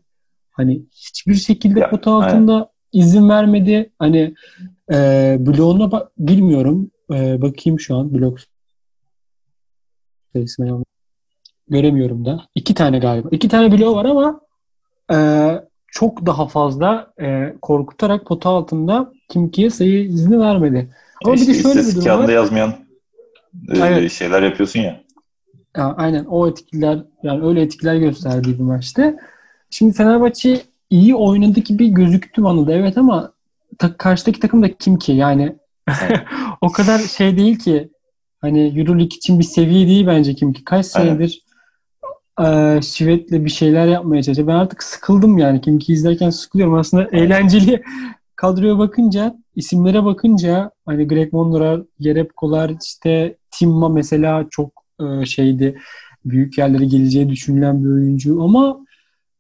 Hani 0.52 0.82
hiçbir 0.92 1.36
şekilde 1.36 1.80
Ya, 1.80 1.90
pota 1.90 2.12
altında 2.12 2.72
izin 2.94 3.30
vermedi. 3.30 3.92
Hani 4.00 4.34
e, 4.92 5.38
bloğuna 5.40 5.92
bak 5.92 6.12
bilmiyorum. 6.18 6.92
E, 7.14 7.42
bakayım 7.42 7.80
şu 7.80 7.96
an 7.96 8.14
blok. 8.14 8.40
Göremiyorum 11.68 12.26
da. 12.26 12.42
İki 12.56 12.74
tane 12.74 13.00
galiba. 13.00 13.28
İki 13.32 13.50
tane 13.50 13.72
bloğu 13.72 13.96
var 13.96 14.06
ama 14.06 14.42
e, 15.14 15.18
çok 15.88 16.26
daha 16.26 16.48
fazla 16.48 17.14
e, 17.22 17.54
korkutarak 17.62 18.26
pota 18.26 18.50
altında 18.50 19.12
Kimki'ye 19.30 19.70
sayı 19.70 20.04
izni 20.06 20.40
vermedi. 20.40 20.96
Ama 21.26 21.34
bir 21.34 21.40
de 21.48 21.52
İşte 21.52 21.54
şöyle 21.64 21.80
bir 21.80 21.96
durum 21.96 22.24
var. 22.24 22.30
yazmayan 22.30 22.74
Evet. 23.74 24.12
şeyler 24.12 24.44
yapıyorsun 24.44 24.80
ya. 24.80 25.02
Ya, 25.78 25.94
aynen 25.98 26.26
o 26.26 26.48
etkiler 26.48 27.00
yani 27.24 27.46
öyle 27.48 27.62
etkiler 27.62 27.96
gösterdiği 27.96 28.60
bir 28.60 28.64
maçtı. 28.64 29.16
Şimdi 29.70 29.94
Fenerbahçe 29.94 30.62
iyi 30.90 31.16
oynadı 31.16 31.60
gibi 31.60 31.94
gözüktü 31.94 32.44
bana 32.44 32.68
da 32.68 32.74
evet 32.74 32.98
ama 32.98 33.34
ta- 33.78 33.98
karşıdaki 33.98 34.40
takım 34.40 34.64
da 34.64 34.74
kim 34.74 34.98
ki? 34.98 35.12
Yani 35.12 35.56
o 36.62 36.72
kadar 36.72 37.00
şey 37.00 37.38
değil 37.38 37.60
ki 37.60 37.90
hani 38.42 38.80
Euroleague 38.80 39.06
için 39.18 39.40
bir 39.40 39.44
seviye 39.44 39.88
değil 39.88 40.08
bence 40.08 40.36
kim 40.36 40.54
ki. 40.54 40.64
Kaç 40.64 40.86
senedir 40.86 41.42
eee 42.40 42.80
Şivet'le 42.84 43.32
bir 43.32 43.50
şeyler 43.50 43.88
yapmaya 43.88 44.24
çalışıyor. 44.24 44.48
Ben 44.48 44.54
artık 44.56 44.84
sıkıldım 44.84 45.38
yani. 45.38 45.62
Kim 45.62 45.80
ki 45.80 45.94
izlerken 45.94 46.30
sıkılıyorum. 46.30 46.74
Aslında 46.74 47.10
eğlenceli 47.12 47.84
kadroya 48.42 48.78
bakınca, 48.78 49.36
isimlere 49.56 50.06
bakınca 50.06 50.72
hani 50.86 51.08
Greg 51.08 51.34
Monroe, 51.34 51.84
Jerebkolar, 52.00 52.72
işte 52.84 53.38
Timma 53.52 53.90
mesela 53.90 54.46
çok 54.50 54.72
e, 55.02 55.26
şeydi. 55.26 55.78
Büyük 56.26 56.58
yerlere 56.58 56.86
geleceği 56.86 57.30
düşünülen 57.30 57.84
bir 57.84 57.90
oyuncu 57.90 58.44
ama 58.44 58.86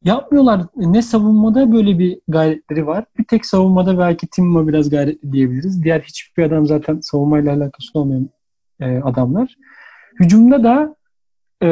yapmıyorlar. 0.04 0.62
Ne 0.76 1.02
savunmada 1.02 1.74
böyle 1.74 2.00
bir 2.00 2.20
gayretleri 2.28 2.88
var. 2.88 3.06
Bir 3.18 3.24
tek 3.24 3.46
savunmada 3.46 3.98
belki 3.98 4.28
Timma 4.28 4.68
biraz 4.68 4.90
gayretli 4.90 5.32
diyebiliriz. 5.32 5.84
Diğer 5.84 6.00
hiçbir 6.02 6.44
adam 6.44 6.68
zaten 6.68 7.00
savunmayla 7.02 7.54
alakası 7.56 8.00
olmayan 8.00 8.30
e, 8.80 8.98
adamlar. 8.98 9.56
Hücumda 10.20 10.64
da 10.64 10.96
e, 11.64 11.70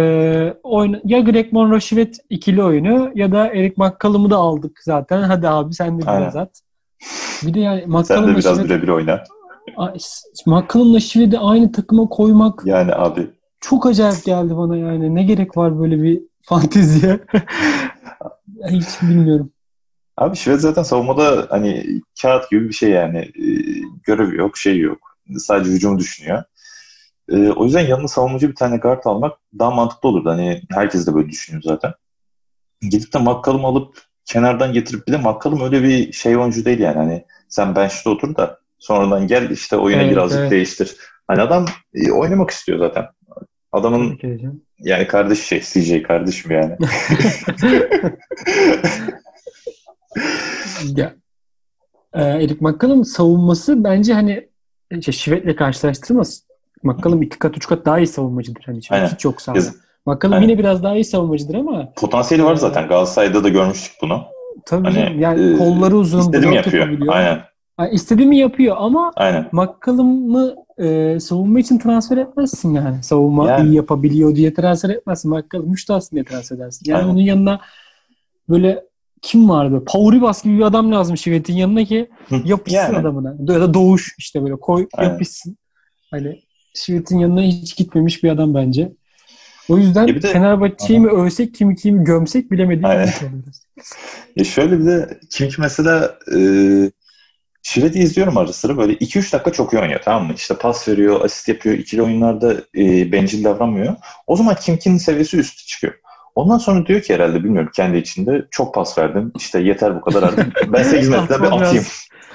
oyna, 0.63 1.01
ya 1.03 1.19
Greg 1.19 1.53
Monroe 1.53 1.79
Şivet 1.79 2.17
ikili 2.29 2.63
oyunu 2.63 3.11
ya 3.15 3.31
da 3.31 3.47
Eric 3.47 3.73
McCallum'u 3.77 4.29
da 4.29 4.37
aldık 4.37 4.79
zaten. 4.83 5.21
Hadi 5.21 5.47
abi 5.47 5.73
sen 5.73 5.97
de 5.97 6.01
biraz 6.01 6.35
Aynen. 6.35 6.45
at. 6.45 6.68
Bir 7.45 7.53
de 7.53 7.59
yani 7.59 8.05
Sen 8.05 8.27
de 8.27 8.37
biraz 8.37 8.63
birebir 8.63 8.87
oyna. 8.87 9.23
McCallum'la 10.45 10.99
Şivet'i 10.99 11.39
aynı 11.39 11.71
takıma 11.71 12.09
koymak 12.09 12.61
Yani 12.65 12.93
abi 12.93 13.29
çok 13.59 13.85
acayip 13.85 14.25
geldi 14.25 14.57
bana 14.57 14.77
yani. 14.77 15.15
Ne 15.15 15.23
gerek 15.23 15.57
var 15.57 15.79
böyle 15.79 16.03
bir 16.03 16.21
fanteziye? 16.41 17.19
Hiç 18.69 19.01
bilmiyorum. 19.01 19.51
Abi 20.17 20.37
Şivet 20.37 20.61
zaten 20.61 20.83
savunmada 20.83 21.47
hani 21.49 22.01
kağıt 22.21 22.51
gibi 22.51 22.69
bir 22.69 22.73
şey 22.73 22.89
yani. 22.89 23.17
E, 23.17 23.45
görevi 24.03 24.37
yok, 24.37 24.57
şey 24.57 24.79
yok. 24.79 25.17
Sadece 25.37 25.71
hücumu 25.71 25.99
düşünüyor. 25.99 26.43
E, 27.29 27.49
o 27.49 27.65
yüzden 27.65 27.87
yanına 27.87 28.07
savunmacı 28.07 28.49
bir 28.49 28.55
tane 28.55 28.77
guard 28.77 29.05
almak 29.05 29.37
daha 29.59 29.71
mantıklı 29.71 30.09
olurdu. 30.09 30.29
Hani 30.29 30.61
herkes 30.71 31.07
de 31.07 31.15
böyle 31.15 31.29
düşünüyor 31.29 31.63
zaten. 31.65 31.93
Gidip 32.81 33.13
de 33.13 33.17
McCallum 33.17 33.65
alıp 33.65 34.01
kenardan 34.29 34.73
getirip 34.73 35.07
bir 35.07 35.13
de 35.13 35.17
McCallum 35.17 35.61
öyle 35.61 35.83
bir 35.83 36.11
şey 36.11 36.37
oyuncu 36.37 36.65
değil 36.65 36.79
yani. 36.79 36.97
Hani 36.97 37.25
sen 37.47 37.75
bench'te 37.75 38.09
otur 38.09 38.35
da 38.35 38.59
sonradan 38.79 39.27
gel 39.27 39.49
işte 39.49 39.77
oyunu 39.77 40.01
Evet, 40.01 40.11
birazcık 40.11 40.39
evet. 40.39 40.51
değiştir. 40.51 40.95
Hani 41.27 41.41
adam 41.41 41.65
e, 41.93 42.11
oynamak 42.11 42.49
istiyor 42.49 42.79
zaten. 42.79 43.05
Adamın 43.71 44.19
yani 44.79 45.07
kardeş 45.07 45.39
şey 45.39 45.61
CJ 45.61 46.03
kardeşim 46.03 46.51
yani. 46.51 46.77
ya, 50.95 51.15
e, 52.13 52.23
Eric 52.23 52.57
McCallum 52.59 53.05
savunması 53.05 53.83
bence 53.83 54.13
hani 54.13 54.49
işte 54.91 55.11
Şivet'le 55.11 55.55
karşılaştırmaz. 55.55 56.43
McCallum 56.83 57.21
iki 57.21 57.39
kat 57.39 57.57
üç 57.57 57.67
kat 57.67 57.85
daha 57.85 57.99
iyi 57.99 58.07
savunmacıdır. 58.07 58.63
Hani 58.65 58.79
hiç 59.11 59.25
yok 59.25 59.41
sahada. 59.41 59.61
McCallum 60.13 60.33
Aynen. 60.35 60.47
yine 60.47 60.59
biraz 60.59 60.83
daha 60.83 60.95
iyi 60.95 61.05
savunmacıdır 61.05 61.55
ama 61.55 61.93
Potansiyeli 61.95 62.45
var 62.45 62.55
zaten. 62.55 62.87
Galatasaray'da 62.87 63.43
da 63.43 63.49
görmüştük 63.49 63.93
bunu. 64.01 64.21
tabii 64.65 64.83
Hani, 64.87 64.95
canım, 64.95 65.19
yani 65.19 65.53
e, 65.53 65.57
kolları 65.57 65.97
uzun, 65.97 66.19
İstediğimi 66.19 66.55
yapıyor. 66.55 66.87
Aynen. 67.07 67.39
Yani 67.79 67.93
istediğimi 67.93 68.37
yapıyor 68.37 68.75
ama 68.79 69.11
Aynen. 69.15 69.49
McCallum'ı 69.51 70.55
e, 70.77 71.19
savunma 71.19 71.59
için 71.59 71.77
transfer 71.79 72.17
etmezsin 72.17 72.73
yani. 72.73 73.03
Savunma 73.03 73.49
Yani. 73.49 73.69
iyi 73.69 73.75
yapabiliyor 73.75 74.35
diye 74.35 74.53
transfer 74.53 74.89
etmezsin. 74.89 75.31
McCallum 75.31 75.69
müştahsın 75.69 76.15
diye 76.15 76.25
transfer 76.25 76.55
edersin. 76.55 76.85
Yani 76.91 77.01
Aynen. 77.01 77.09
onun 77.09 77.21
yanına 77.21 77.59
böyle 78.49 78.83
kim 79.21 79.49
vardı? 79.49 79.83
Pauribas 79.87 80.43
gibi 80.43 80.57
bir 80.57 80.63
adam 80.63 80.91
lazım 80.91 81.17
Şivet'in 81.17 81.53
yanına 81.53 81.83
ki 81.83 82.09
yapışsın 82.45 82.77
Yani. 82.79 82.97
adamına. 82.97 83.35
Ya 83.53 83.61
da 83.61 83.73
Doğuş 83.73 84.15
işte 84.17 84.43
böyle 84.43 84.55
koy 84.55 84.87
Aynen. 84.93 85.11
yapışsın. 85.11 85.57
Hani 86.11 86.39
Şivet'in 86.75 87.19
yanına 87.19 87.41
hiç 87.41 87.75
gitmemiş 87.77 88.23
bir 88.23 88.29
adam 88.29 88.53
bence. 88.53 88.91
O 89.69 89.77
yüzden 89.77 90.07
Ya 90.07 90.21
de- 90.21 90.27
Fenerbahçe'yi 90.27 90.99
mi 90.99 91.09
övsek 91.11 91.55
kimi 91.55 91.75
kimi 91.75 92.03
gömsek 92.03 92.51
bilemediğim 92.51 92.85
Aynen. 92.85 93.07
bir 93.21 93.27
oluyoruz. 93.27 93.63
Ya 94.35 94.45
şöyle 94.45 94.79
bir 94.79 94.85
de 94.85 95.19
kim 95.31 95.49
ki 95.49 95.55
mesela 95.61 96.15
e, 96.35 96.39
Şivet'i 97.63 97.99
izliyorum 97.99 98.37
ara 98.37 98.53
sıra 98.53 98.77
böyle 98.77 98.93
2-3 98.93 99.33
dakika 99.33 99.51
çok 99.51 99.73
iyi 99.73 99.79
oynuyor 99.81 99.99
tamam 100.05 100.27
mı? 100.27 100.33
İşte 100.35 100.53
pas 100.55 100.87
veriyor, 100.87 101.25
asist 101.25 101.47
yapıyor, 101.47 101.75
ikili 101.75 102.01
oyunlarda 102.01 102.53
e, 102.77 103.11
bencil 103.11 103.43
davranmıyor. 103.43 103.95
O 104.27 104.35
zaman 104.35 104.55
Kimki'nin 104.55 104.97
seviyesi 104.97 105.37
üstü 105.37 105.65
çıkıyor. 105.65 105.93
Ondan 106.35 106.57
sonra 106.57 106.85
diyor 106.85 107.01
ki 107.01 107.13
herhalde 107.13 107.43
bilmiyorum 107.43 107.71
kendi 107.75 107.97
içinde 107.97 108.45
çok 108.51 108.73
pas 108.75 108.97
verdim. 108.97 109.31
İşte 109.37 109.59
yeter 109.59 109.95
bu 109.95 110.01
kadar 110.01 110.23
artık. 110.23 110.47
Ben 110.73 110.83
8 110.83 111.09
metreden 111.09 111.41
bir 111.43 111.51
atayım. 111.51 111.85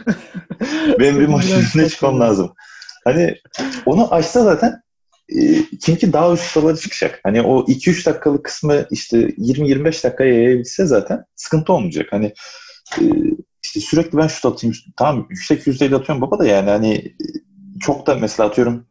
Benim 1.01 1.21
bir 1.21 1.27
maçın 1.29 1.61
üstüne 1.61 1.89
çıkmam 1.89 2.21
lazım. 2.21 2.53
Hani 3.05 3.35
onu 3.87 4.15
açsa 4.15 4.45
zaten 4.45 4.83
e, 5.29 5.65
Kimki 5.83 6.13
daha 6.13 6.33
üst 6.33 6.43
sıralara 6.45 6.77
çıkacak. 6.77 7.21
Hani 7.25 7.43
o 7.43 7.65
2-3 7.67 8.07
dakikalık 8.07 8.45
kısmı 8.45 8.87
işte 8.91 9.19
20-25 9.19 9.85
dakikaya 10.05 10.35
yayabilse 10.35 10.87
zaten 10.87 11.25
sıkıntı 11.37 11.73
olmayacak. 11.73 12.07
Hani 12.11 12.27
e, 13.01 13.03
işte 13.65 13.81
sürekli 13.81 14.19
ben 14.19 14.27
şut 14.27 14.45
atayım. 14.45 14.77
Tamam 14.97 15.27
yüksek 15.31 15.67
yüzdeyle 15.67 15.97
atıyorum 15.97 16.23
baba 16.23 16.39
da 16.39 16.47
yani 16.47 16.71
hani 16.71 17.15
çok 17.81 18.07
da 18.07 18.15
mesela 18.15 18.49
atıyorum 18.49 18.87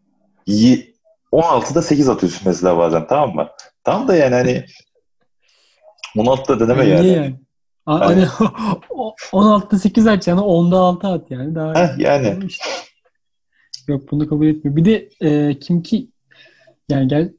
16'da 1.31 1.81
8 1.81 2.09
atıyorsun 2.09 2.41
mesela 2.45 2.77
bazen 2.77 3.07
tamam 3.07 3.35
mı? 3.35 3.49
Tamam 3.83 4.07
da 4.07 4.15
yani 4.15 4.35
hani 4.35 4.65
16'da 6.15 6.59
deneme 6.59 6.85
yani. 6.85 7.01
Niye 7.01 7.15
yani? 7.15 7.35
A- 7.85 7.99
Hani 7.99 8.21
16'da 9.31 9.79
8 9.79 10.07
at 10.07 10.27
yani 10.27 10.39
10'da 10.41 10.77
6 10.77 11.07
at 11.07 11.31
yani. 11.31 11.55
Daha 11.55 11.75
Heh, 11.75 11.97
yani. 11.99 12.39
işte. 12.47 12.65
Yok 13.87 14.11
bunu 14.11 14.29
kabul 14.29 14.47
etmiyor. 14.47 14.75
Bir 14.77 14.85
de 14.85 15.09
e, 15.21 15.59
kim 15.59 15.83
ki 15.83 16.07
yani 16.89 17.07
gel 17.07 17.33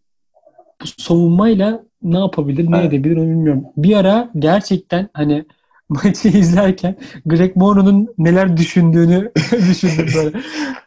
bu 0.82 0.86
savunmayla 0.98 1.84
ne 2.02 2.18
yapabilir, 2.18 2.70
ne 2.70 2.76
Evet. 2.76 2.92
edebilir 2.92 3.16
onu 3.16 3.30
bilmiyorum. 3.30 3.64
Bir 3.76 3.96
ara 3.96 4.30
gerçekten 4.38 5.08
hani 5.12 5.44
maçı 5.88 6.28
izlerken 6.28 6.96
Greg 7.26 7.56
Monroe'nun 7.56 8.14
neler 8.18 8.56
düşündüğünü 8.56 9.32
düşündüm 9.52 10.06
böyle. 10.16 10.40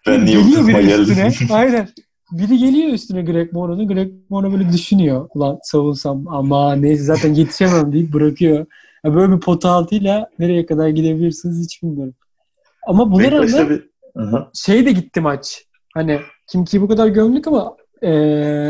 Ben 0.07 0.25
niye 0.25 0.41
geliyor 0.41 0.67
biri 0.67 1.01
üstüne. 1.01 1.15
geldim? 1.15 1.47
Aynen. 1.51 1.89
Biri 2.31 2.57
geliyor 2.57 2.93
üstüne 2.93 3.21
Greg 3.21 3.53
Monroe'nun. 3.53 3.87
Greg 3.87 4.11
Monroe 4.29 4.51
böyle 4.51 4.73
düşünüyor. 4.73 5.29
Ulan 5.33 5.59
savunsam 5.63 6.27
ama 6.27 6.75
neyse 6.75 7.03
zaten 7.03 7.33
yetişemem 7.33 7.93
deyip 7.93 8.13
bırakıyor. 8.13 8.65
Ya 9.03 9.15
böyle 9.15 9.35
bir 9.35 9.39
pota 9.39 9.69
altıyla 9.69 10.29
nereye 10.39 10.65
kadar 10.65 10.89
gidebilirsiniz 10.89 11.63
hiç 11.63 11.83
bilmiyorum. 11.83 12.13
Ama 12.87 13.11
buna 13.11 13.31
rağmen 13.31 13.69
bir... 13.69 13.89
Şey 14.53 14.85
de 14.85 14.91
gitti 14.91 15.21
maç. 15.21 15.65
Hani 15.93 16.19
kim 16.47 16.65
ki 16.65 16.81
bu 16.81 16.87
kadar 16.87 17.07
gömdük 17.07 17.47
ama 17.47 17.75
e, 18.01 18.11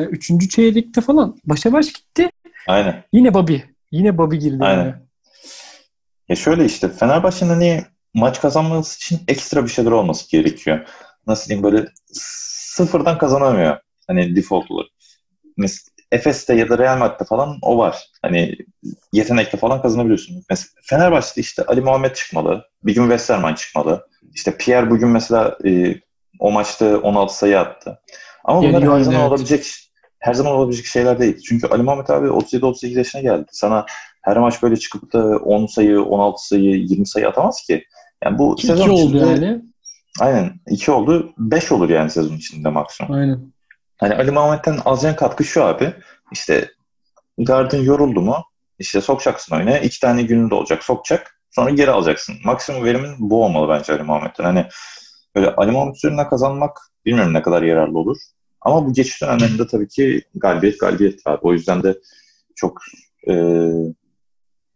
üçüncü 0.04 0.50
çeyrekte 0.50 1.02
falan 1.02 1.38
başa 1.46 1.74
baş 1.74 1.94
gitti. 1.94 2.30
Aynen. 2.68 3.04
Yine 3.14 3.34
Bobby. 3.34 3.58
Yine 3.92 4.18
Bobby 4.18 4.36
girdi. 4.36 4.58
Aynen. 4.62 4.84
yani. 4.84 4.96
Ya 6.30 6.36
şöyle 6.36 6.66
işte 6.66 6.90
Fenerbahçe'nin 6.90 7.50
hani 7.50 7.84
maç 8.14 8.42
kazanması 8.42 8.98
için 8.98 9.20
ekstra 9.28 9.64
bir 9.64 9.70
şeyler 9.70 9.92
olması 9.92 10.32
gerekiyor. 10.32 10.88
Nasıl 11.28 11.50
diyeyim 11.50 11.64
böyle 11.64 11.88
sıfırdan 12.14 13.18
kazanamıyor. 13.18 13.78
Hani 14.08 14.36
default 14.36 14.72
olarak. 14.72 14.92
Mesela 15.58 15.88
Efes'te 16.12 16.54
ya 16.54 16.70
da 16.70 16.78
Real 16.78 16.98
Madrid'de 16.98 17.24
falan 17.24 17.58
o 17.62 17.78
var. 17.78 18.08
Hani 18.22 18.56
yetenekle 19.14 19.58
falan 19.58 19.82
kazanabiliyorsun. 19.82 20.44
Mesela 20.50 20.70
Fenerbahçe'de 20.84 21.42
işte 21.42 21.64
Ali 21.64 21.82
Muhammed 21.82 22.16
çıkmalı. 22.16 22.66
Bir 22.84 22.96
gün 22.96 23.04
Westerman 23.04 23.54
çıkmalı. 23.54 24.08
İşte 24.34 24.58
Pierre 24.58 24.90
bugün 24.90 25.10
mesela 25.10 25.58
e, 25.66 25.96
o 26.40 26.52
maçta 26.52 26.98
16 26.98 27.38
sayı 27.38 27.60
attı. 27.60 28.00
Ama 28.48 28.62
bunlar 28.62 28.84
her 28.84 29.02
zaman 29.02 29.20
evet. 29.20 29.30
olabilecek 29.30 29.88
her 30.20 30.34
zaman 30.34 30.54
olabilecek 30.54 30.86
şeyler 30.86 31.20
değil. 31.20 31.42
Çünkü 31.48 31.68
Ali 31.68 31.84
Muhammed 31.84 32.08
abi 32.08 32.28
37-38 32.28 32.98
yaşına 32.98 33.22
geldi. 33.22 33.46
Sana 33.52 33.86
her 34.22 34.38
maç 34.38 34.64
böyle 34.64 34.78
çıkıp 34.78 35.14
da 35.14 35.38
10 35.38 35.66
sayı, 35.66 36.02
16 36.02 36.48
sayı, 36.48 36.76
20 36.76 37.08
sayı 37.08 37.28
atamaz 37.28 37.62
ki. 37.68 37.84
Yani 38.24 38.38
bu 38.38 38.54
İki 38.54 38.68
sezon 38.68 38.90
oldu 38.90 39.18
içinde 39.18 39.46
yani. 39.46 39.62
aynen 40.20 40.60
2 40.70 40.92
oldu. 40.92 41.34
5 41.38 41.72
olur 41.72 41.90
yani 41.90 42.10
sezon 42.10 42.36
içinde 42.36 42.70
maksimum. 42.70 43.16
Aynen. 43.16 43.54
Hani 43.98 44.16
Ali 44.16 44.32
Muhammed'den 44.32 44.78
alacağın 44.86 45.16
katkı 45.16 45.44
şu 45.44 45.64
abi. 45.64 45.94
İşte 46.34 46.72
gardın 47.38 47.84
yoruldu 47.84 48.22
mu 48.22 48.44
işte 48.80 49.02
sokacaksın 49.02 49.56
oyuna. 49.56 49.78
iki 49.78 50.00
tane 50.00 50.24
gününde 50.24 50.56
olacak. 50.56 50.84
Sokacak. 50.84 51.42
Sonra 51.52 51.70
geri 51.70 51.92
alacaksın. 51.92 52.36
Maksimum 52.44 52.84
verimin 52.84 53.16
bu 53.20 53.46
olmalı 53.46 53.70
bence 53.70 53.94
Ali 53.94 54.04
Muhammed'den. 54.04 54.44
Hani 54.44 54.68
böyle 55.36 55.56
Ali 55.56 55.72
Muhammed 55.72 55.96
üzerinden 55.96 56.30
kazanmak 56.30 56.78
bilmiyorum 57.06 57.34
ne 57.34 57.42
kadar 57.42 57.62
yararlı 57.62 58.00
olur. 58.00 58.18
Ama 58.68 58.86
bu 58.86 58.94
geçiş 58.94 59.22
dönemlerinde 59.22 59.68
tabii 59.68 59.88
ki 59.88 60.22
galibiyet 60.36 60.80
galibiyet 60.80 61.28
abi. 61.28 61.40
O 61.42 61.54
yüzden 61.54 61.84
de 61.84 62.00
çok 62.56 62.82
e, 63.30 63.34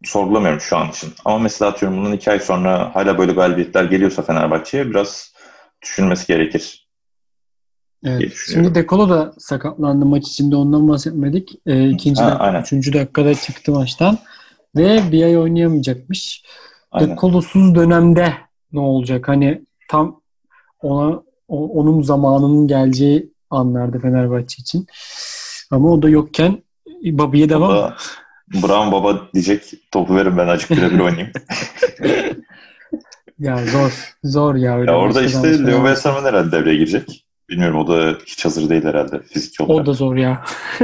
sorgulamıyorum 0.03 0.61
şu 0.61 0.77
an 0.77 0.89
için. 0.89 1.09
Ama 1.25 1.39
mesela 1.39 1.71
atıyorum 1.71 1.97
bundan 1.97 2.13
iki 2.13 2.31
ay 2.31 2.39
sonra 2.39 2.95
hala 2.95 3.17
böyle 3.17 3.31
galibiyetler 3.31 3.83
geliyorsa 3.83 4.21
Fenerbahçe'ye 4.21 4.89
biraz 4.89 5.33
düşünmesi 5.81 6.27
gerekir. 6.27 6.87
Evet. 8.03 8.33
Şimdi 8.53 8.75
Dekolo 8.75 9.09
da 9.09 9.33
sakatlandı 9.37 10.05
maç 10.05 10.27
içinde 10.27 10.55
ondan 10.55 10.89
bahsetmedik. 10.89 11.49
Ee, 11.65 11.89
ikinci 11.89 12.21
Ha, 12.21 12.29
dakika, 12.29 12.43
aynen. 12.43 12.61
üçüncü 12.61 12.93
dakikada 12.93 13.35
çıktı 13.35 13.71
maçtan 13.71 14.17
ve 14.75 15.11
bir 15.11 15.23
ay 15.23 15.37
oynayamayacakmış. 15.37 16.43
Aynen. 16.91 17.09
Dekolosuz 17.09 17.75
dönemde 17.75 18.33
ne 18.71 18.79
olacak? 18.79 19.27
Hani 19.27 19.65
tam 19.87 20.21
ona 20.81 21.23
onun 21.47 22.01
zamanının 22.01 22.67
geleceği 22.67 23.31
anlardı 23.51 23.99
Fenerbahçe 23.99 24.61
için. 24.61 24.87
Ama 25.71 25.89
o 25.91 26.01
da 26.01 26.09
yokken 26.09 26.63
Babi'ye 27.05 27.45
O 27.45 27.49
devam. 27.49 27.71
da 27.71 27.95
Brown 28.53 28.91
baba 28.91 29.21
diyecek 29.33 29.63
topu 29.91 30.15
verin 30.15 30.37
ben 30.37 30.47
açık 30.47 30.71
birebir 30.71 30.99
oynayayım. 30.99 31.31
Ya 33.39 33.65
zor. 33.65 34.13
Zor 34.23 34.55
ya. 34.55 34.77
Öyle 34.79 34.91
ya 34.91 34.97
orada 34.97 35.21
işte 35.21 35.65
Leo. 35.67 35.77
Westerman 35.77 36.23
herhalde 36.25 36.51
devreye 36.51 36.75
girecek. 36.77 37.25
Bilmiyorum 37.49 37.79
o 37.79 37.87
da 37.87 38.17
hiç 38.25 38.45
hazır 38.45 38.69
değil 38.69 38.83
herhalde 38.83 39.21
fizik 39.21 39.61
olarak. 39.61 39.83
O 39.83 39.85
da 39.85 39.93
zor 39.93 40.15
ya. 40.15 40.43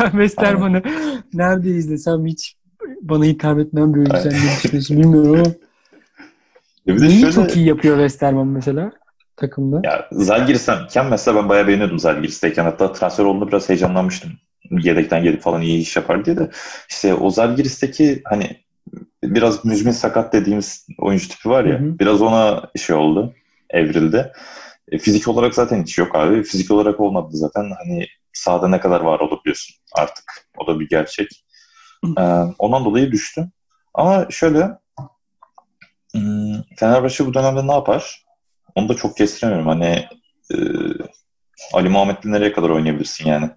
ben 0.00 0.10
Westerman'ı 0.10 0.82
nerede 1.34 1.70
izlesem 1.70 2.26
hiç 2.26 2.56
bana 3.02 3.24
hitap 3.24 3.58
etmeyen 3.58 3.94
bir 3.94 3.98
oyuncu. 3.98 4.16
Sen 4.16 4.32
ne 4.32 4.36
düşünüyorsun 4.56 4.96
bilmiyorum 4.98 5.34
ama. 5.34 5.52
Ya 6.86 6.96
bir 6.96 7.00
de 7.00 7.08
Neyi 7.08 7.20
şöyle, 7.20 7.32
çok 7.32 7.56
iyi 7.56 7.66
yapıyor 7.66 7.96
Westerman 7.96 8.46
mesela 8.46 8.92
takımda? 9.40 9.80
Ya 9.84 10.08
Zalgiris'ten 10.12 11.06
mesela 11.10 11.36
ben 11.36 11.48
bayağı 11.48 11.66
beğeniyordum 11.66 11.98
Zalgiris'teyken. 11.98 12.64
Hatta 12.64 12.92
transfer 12.92 13.24
olduğunda 13.24 13.48
biraz 13.48 13.68
heyecanlanmıştım. 13.68 14.32
Yedekten 14.70 15.22
gelip 15.22 15.42
falan 15.42 15.62
iyi 15.62 15.80
iş 15.80 15.96
yapar 15.96 16.24
diye 16.24 16.36
de. 16.36 16.50
İşte 16.90 17.14
o 17.14 17.30
Zalgiris'teki 17.30 18.22
hani 18.24 18.56
biraz 19.24 19.64
müzmin 19.64 19.92
sakat 19.92 20.32
dediğimiz 20.32 20.86
oyuncu 20.98 21.28
tipi 21.28 21.48
var 21.48 21.64
ya. 21.64 21.80
Hı 21.80 21.84
hı. 21.84 21.98
Biraz 21.98 22.22
ona 22.22 22.70
şey 22.76 22.96
oldu. 22.96 23.34
Evrildi. 23.70 24.32
E, 24.88 24.98
fizik 24.98 25.28
olarak 25.28 25.54
zaten 25.54 25.82
hiç 25.82 25.98
yok 25.98 26.16
abi. 26.16 26.42
Fizik 26.42 26.70
olarak 26.70 27.00
olmadı 27.00 27.28
zaten. 27.32 27.70
Hani 27.78 28.06
sahada 28.32 28.68
ne 28.68 28.80
kadar 28.80 29.00
var 29.00 29.20
olabiliyorsun 29.20 29.76
artık. 29.94 30.48
O 30.58 30.66
da 30.66 30.80
bir 30.80 30.88
gerçek. 30.88 31.44
Ee, 32.18 32.22
ondan 32.58 32.84
dolayı 32.84 33.12
düştü. 33.12 33.50
Ama 33.94 34.26
şöyle 34.30 34.68
hmm, 36.12 36.62
Fenerbahçe 36.76 37.26
bu 37.26 37.34
dönemde 37.34 37.66
ne 37.66 37.72
yapar? 37.72 38.24
Onu 38.74 38.88
da 38.88 38.94
çok 38.94 39.16
kestiremiyorum. 39.16 39.68
Hani 39.68 40.04
e, 40.54 40.56
Ali 41.72 41.88
Muhammed'le 41.88 42.24
nereye 42.24 42.52
kadar 42.52 42.70
oynayabilirsin 42.70 43.28
yani? 43.28 43.50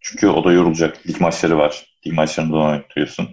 Çünkü 0.00 0.28
o 0.28 0.44
da 0.44 0.52
yorulacak. 0.52 1.06
Lig 1.08 1.20
maçları 1.20 1.58
var. 1.58 1.86
Lig 2.06 2.12
maçlarında 2.12 2.56
oynatıyorsun. 2.56 3.28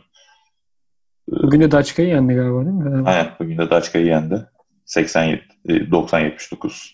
Bugün 1.27 1.61
de 1.61 1.71
Daçka'yı 1.71 2.09
yendi 2.09 2.33
galiba 2.33 2.65
değil 2.65 2.75
mi? 2.75 3.03
Aynen. 3.09 3.31
Bugün 3.39 3.57
de 3.57 3.69
Daçka'yı 3.69 4.05
yendi. 4.05 4.45
87, 4.85 5.41
e, 5.69 5.73
90-79. 5.73 6.91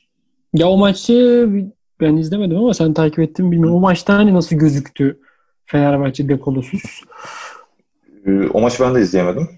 Ya 0.53 0.67
o 0.67 0.77
maçı 0.77 1.47
ben 2.01 2.17
izlemedim 2.17 2.57
ama 2.57 2.73
sen 2.73 2.93
takip 2.93 3.19
ettin 3.19 3.45
mi 3.45 3.51
bilmiyorum. 3.51 3.77
O 3.77 3.79
maçta 3.79 4.13
hani 4.13 4.33
nasıl 4.33 4.55
gözüktü 4.55 5.19
Fenerbahçe 5.65 6.29
dekolosuz? 6.29 7.01
E, 8.25 8.31
o 8.47 8.61
maçı 8.61 8.83
ben 8.83 8.95
de 8.95 9.01
izleyemedim. 9.01 9.49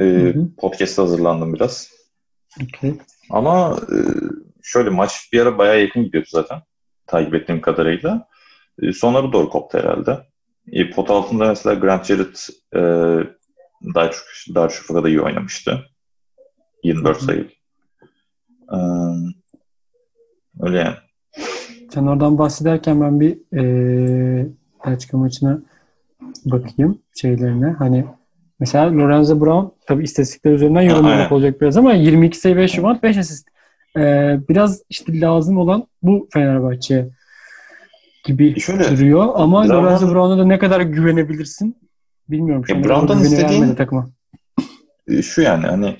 E, 0.00 0.04
Hı 0.04 0.28
hı. 0.28 0.48
Podcast'a 0.58 1.02
hazırlandım 1.02 1.54
biraz. 1.54 1.90
Okay. 2.62 2.94
Ama 3.32 3.76
e, 3.92 3.96
şöyle 4.62 4.90
maç 4.90 5.28
bir 5.32 5.40
ara 5.40 5.58
bayağı 5.58 5.80
yakın 5.80 6.04
gidiyordu 6.04 6.28
zaten. 6.30 6.62
Takip 7.06 7.34
ettiğim 7.34 7.60
kadarıyla. 7.60 8.28
E, 8.82 8.92
sonları 8.92 9.32
doğru 9.32 9.48
koptu 9.50 9.78
herhalde. 9.78 10.18
E, 10.72 10.90
pot 10.90 11.10
altında 11.10 11.48
mesela 11.48 11.74
Grant 11.74 12.04
Jarrett 12.06 12.48
e, 12.74 12.78
Darüş- 13.94 14.54
Darüşşafaka'da 14.54 15.08
iyi 15.08 15.20
oynamıştı. 15.20 15.86
24 16.84 17.16
Hı 17.16 17.20
hı. 17.20 17.24
sayı. 17.24 17.48
E, 18.72 18.78
öyle 20.60 20.78
yani. 20.78 20.96
Sen 21.90 22.06
oradan 22.06 22.38
bahsederken 22.38 23.00
ben 23.00 23.20
bir 23.20 23.38
eee 23.52 24.46
Belçika 24.86 25.16
maçına 25.18 25.62
bakayım 26.44 26.98
şeylerine. 27.20 27.66
Hani 27.72 28.04
mesela 28.60 28.92
Lorenzo 28.92 29.40
Brown 29.40 29.66
tabii 29.86 30.04
istatistikler 30.04 30.52
üzerinden 30.52 30.82
yorumlamak 30.82 31.18
aynen. 31.18 31.30
olacak 31.30 31.60
biraz 31.60 31.76
ama 31.76 31.92
22 31.92 32.38
sayı 32.38 32.56
5 32.56 32.78
rebound 32.78 33.02
5 33.02 33.16
asist. 33.16 33.48
Eee, 33.96 34.40
biraz 34.48 34.82
işte 34.90 35.20
lazım 35.20 35.58
olan 35.58 35.86
bu 36.02 36.28
Fenerbahçe 36.32 37.08
gibi 38.24 38.60
Şöyle, 38.60 38.90
duruyor 38.90 39.28
ama 39.34 39.64
Brown'un- 39.64 39.84
Lorenzo 39.84 40.14
Brown'a 40.14 40.38
da 40.38 40.44
ne 40.44 40.58
kadar 40.58 40.80
güvenebilirsin 40.80 41.76
bilmiyorum. 42.28 42.64
Şu 42.66 42.76
an 42.76 42.84
Brown'dan 42.84 43.22
vermedi 43.22 43.76
takıma. 43.76 44.08
E, 45.08 45.22
şu 45.22 45.42
yani 45.42 45.66
hani 45.66 45.96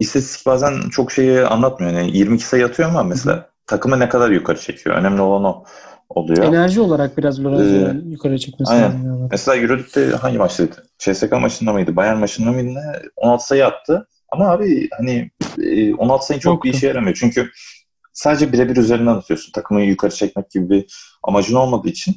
istatistik 0.00 0.46
bazen 0.46 0.74
çok 0.90 1.12
şeyi 1.12 1.40
anlatmıyor. 1.40 1.92
Yani 1.92 2.16
22 2.16 2.44
sayı 2.44 2.66
atıyor 2.66 2.88
ama 2.88 3.02
mesela 3.02 3.50
takımı 3.66 4.00
ne 4.00 4.08
kadar 4.08 4.30
yukarı 4.30 4.58
çekiyor. 4.60 4.96
Önemli 4.96 5.20
olan 5.22 5.44
o 5.44 5.64
oluyor. 6.10 6.44
Enerji 6.44 6.80
olarak 6.80 7.18
biraz 7.18 7.44
Lorenzo'yu 7.44 7.86
Ee, 7.88 8.08
yukarı 8.10 8.38
çekmesi 8.38 8.72
aynen. 8.72 8.84
lazım. 8.86 9.06
yani. 9.06 9.28
Mesela 9.30 9.56
Euroleague'de 9.56 10.16
hangi 10.16 10.38
maçtaydı? 10.38 10.86
CSK 10.98 11.32
maçında 11.32 11.72
mıydı? 11.72 11.96
Bayern 11.96 12.16
maçında 12.18 12.52
mıydı? 12.52 12.74
Ne? 12.74 12.80
16 13.16 13.46
sayı 13.46 13.66
attı. 13.66 14.08
Ama 14.32 14.50
abi 14.50 14.88
hani 14.98 15.30
e, 15.62 15.94
16 15.94 16.26
sayı 16.26 16.40
çok 16.40 16.64
bir 16.64 16.68
Yoktu. 16.68 16.78
işe 16.78 16.86
yaramıyor. 16.86 17.16
Çünkü 17.20 17.50
sadece 18.12 18.52
birebir 18.52 18.76
üzerinden 18.76 19.14
atıyorsun. 19.14 19.52
Takımı 19.52 19.80
yukarı 19.82 20.14
çekmek 20.14 20.50
gibi 20.50 20.70
bir 20.70 20.94
amacın 21.22 21.54
olmadığı 21.54 21.88
için 21.88 22.14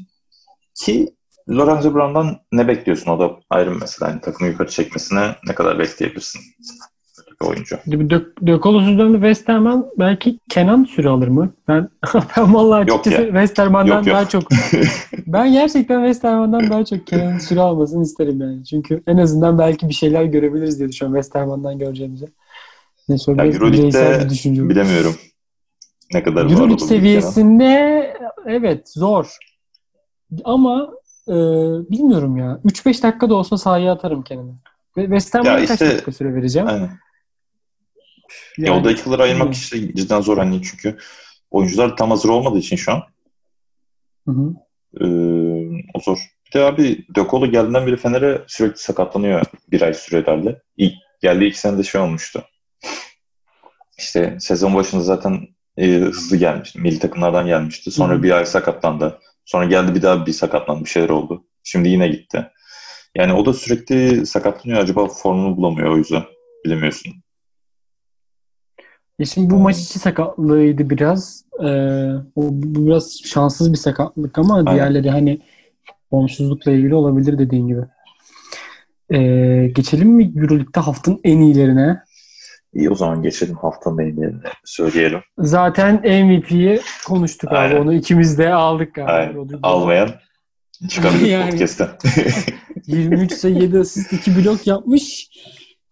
ki 0.75 1.15
Lorenzo 1.49 1.93
Brown'dan 1.93 2.37
ne 2.51 2.67
bekliyorsun? 2.67 3.11
O 3.11 3.19
da 3.19 3.31
ayrı 3.49 3.71
bir 3.71 3.79
mesele. 3.81 4.09
Hani 4.09 4.21
takımı 4.21 4.49
yukarı 4.49 4.69
çekmesine 4.69 5.35
ne 5.47 5.55
kadar 5.55 5.79
bekleyebilirsin? 5.79 6.41
Bir 7.43 7.47
oyuncu. 7.47 7.77
Dökolosuzdan 8.47 9.13
West 9.13 9.49
Ham'dan 9.49 9.87
belki 9.99 10.39
Kenan 10.49 10.83
süre 10.83 11.09
alır 11.09 11.27
mı? 11.27 11.53
Ben 11.67 11.89
ben 12.37 12.53
vallahi 12.53 12.81
açıkçası 12.83 13.21
ya. 13.21 13.27
West 13.27 13.57
Ham'dan 13.59 13.85
Yok, 13.85 14.07
yok. 14.07 14.15
daha 14.15 14.29
çok 14.29 14.43
ben 15.27 15.51
gerçekten 15.53 15.99
West 15.99 16.23
Ham'dan 16.23 16.69
daha 16.69 16.85
çok 16.85 17.07
Kenan'ın 17.07 17.37
süre 17.39 17.61
almasını 17.61 18.03
isterim 18.03 18.41
yani. 18.41 18.65
Çünkü 18.65 19.03
en 19.07 19.17
azından 19.17 19.59
belki 19.59 19.89
bir 19.89 19.93
şeyler 19.93 20.23
görebiliriz 20.23 20.79
diye 20.79 20.89
düşünüyorum 20.89 21.21
West 21.21 21.35
Ham'dan 21.35 21.79
göreceğimize. 21.79 22.25
Ne 23.09 23.17
Ya? 23.17 23.45
Euroleague'de 23.45 24.29
bir. 24.29 24.69
Bilemiyorum. 24.69 25.15
Ne 26.13 26.23
kadar 26.23 26.45
var 26.45 26.51
Euroleague 26.51 26.87
seviyesinde 26.87 28.13
evet 28.45 28.89
zor. 28.89 29.37
Ama 30.43 30.89
e, 31.27 31.33
bilmiyorum 31.91 32.37
ya. 32.37 32.59
3-5 32.65 33.03
dakika 33.03 33.29
da 33.29 33.35
olsa 33.35 33.57
sahaya 33.57 33.91
atarım 33.91 34.23
Kenan'ı. 34.23 34.53
Ve 34.97 35.01
West 35.01 35.33
Ham'a 35.35 35.49
Ya 35.49 35.57
kaç 35.57 35.69
işte- 35.71 35.89
dakika 35.89 36.11
süre 36.11 36.35
vereceğim? 36.35 36.67
Aynen. 36.67 36.89
Yani- 38.57 38.69
ya 38.69 38.81
o 38.81 38.83
dakikaları 38.83 39.23
ayırmak 39.23 39.53
işte 39.53 39.95
cidden 39.95 40.21
zor 40.21 40.37
hani 40.37 40.61
çünkü 40.61 40.97
oyuncular 41.51 41.97
tam 41.97 42.09
hazır 42.09 42.29
olmadığı 42.29 42.59
için 42.59 42.75
şu 42.75 42.91
an 42.91 43.03
Hı 44.27 44.31
hı. 44.31 44.53
Ee, 45.01 45.05
o 45.93 45.99
zor. 45.99 46.17
Bir 46.47 46.59
de 46.59 46.63
abi 46.63 47.05
Dökolo 47.15 47.47
geldiğinden 47.51 47.87
beri 47.87 47.97
Fener'e 47.97 48.41
sürekli 48.47 48.79
sakatlanıyor 48.79 49.41
bir 49.71 49.81
ay 49.81 49.93
sürelerle. 49.93 50.61
İlk 50.77 50.93
geldiği 51.21 51.47
iki 51.47 51.59
senede 51.59 51.83
şey 51.83 52.01
olmuştu. 52.01 52.43
İşte 53.97 54.37
sezon 54.39 54.75
başında 54.75 55.01
zaten 55.01 55.47
e, 55.77 55.87
hızlı 55.87 56.37
gelmişti. 56.37 56.79
Milli 56.79 56.99
takımlardan 56.99 57.45
gelmişti. 57.47 57.91
Sonra 57.91 58.13
Hı 58.13 58.17
hı. 58.17 58.23
bir 58.23 58.31
ay 58.31 58.45
sakatlandı. 58.45 59.19
Sonra 59.45 59.65
geldi 59.65 59.95
bir 59.95 60.01
daha 60.01 60.25
bir 60.25 60.33
sakatlandı. 60.33 60.83
Bir 60.85 60.89
şeyler 60.89 61.09
oldu. 61.09 61.45
Şimdi 61.63 61.89
yine 61.89 62.07
gitti. 62.07 62.51
Yani 63.15 63.33
o 63.33 63.45
da 63.45 63.53
sürekli 63.53 64.25
sakatlanıyor. 64.25 64.81
Acaba 64.81 65.07
formunu 65.07 65.57
bulamıyor 65.57 65.89
o 65.89 65.97
yüzden. 65.97 66.23
Bilemiyorsun. 66.65 67.22
Ya 69.23 69.27
şimdi 69.27 69.49
bu 69.49 69.59
maç 69.59 69.77
içi 69.79 69.99
sakatlığıydı 69.99 70.89
biraz. 70.89 71.45
Ee, 71.59 71.65
o, 72.35 72.41
bu 72.51 72.87
biraz 72.87 73.21
şanssız 73.25 73.71
bir 73.71 73.77
sakatlık 73.77 74.37
ama 74.37 74.55
Aynen. 74.57 74.73
diğerleri 74.73 75.09
hani 75.09 75.41
formsuzlukla 76.09 76.71
ilgili 76.71 76.95
olabilir 76.95 77.39
dediğin 77.39 77.67
gibi. 77.67 77.81
Ee, 79.13 79.67
geçelim 79.75 80.09
mi 80.09 80.33
Euroleague'de 80.35 80.79
haftanın 80.79 81.19
en 81.23 81.39
iyilerine? 81.39 82.03
İyi 82.73 82.89
o 82.89 82.95
zaman 82.95 83.21
geçelim 83.21 83.55
haftanın 83.55 83.97
en 83.97 84.05
iyilerini 84.07 84.41
söyleyelim. 84.65 85.19
Zaten 85.37 85.95
MVP'yi 85.95 86.81
konuştuk 87.07 87.51
abi. 87.51 87.57
Aynen. 87.57 87.81
Onu 87.81 87.93
ikimiz 87.93 88.37
de 88.37 88.53
aldık 88.53 88.93
galiba. 88.93 89.11
Aynen. 89.11 89.59
Almayan 89.63 90.09
çıkabilir 90.89 91.25
Yani. 91.29 91.51
podcast'ten. 91.51 91.89
23 92.87 93.33
sayı 93.33 93.55
7 93.55 93.79
asist 93.79 94.13
2 94.13 94.35
blok 94.35 94.67
yapmış. 94.67 95.29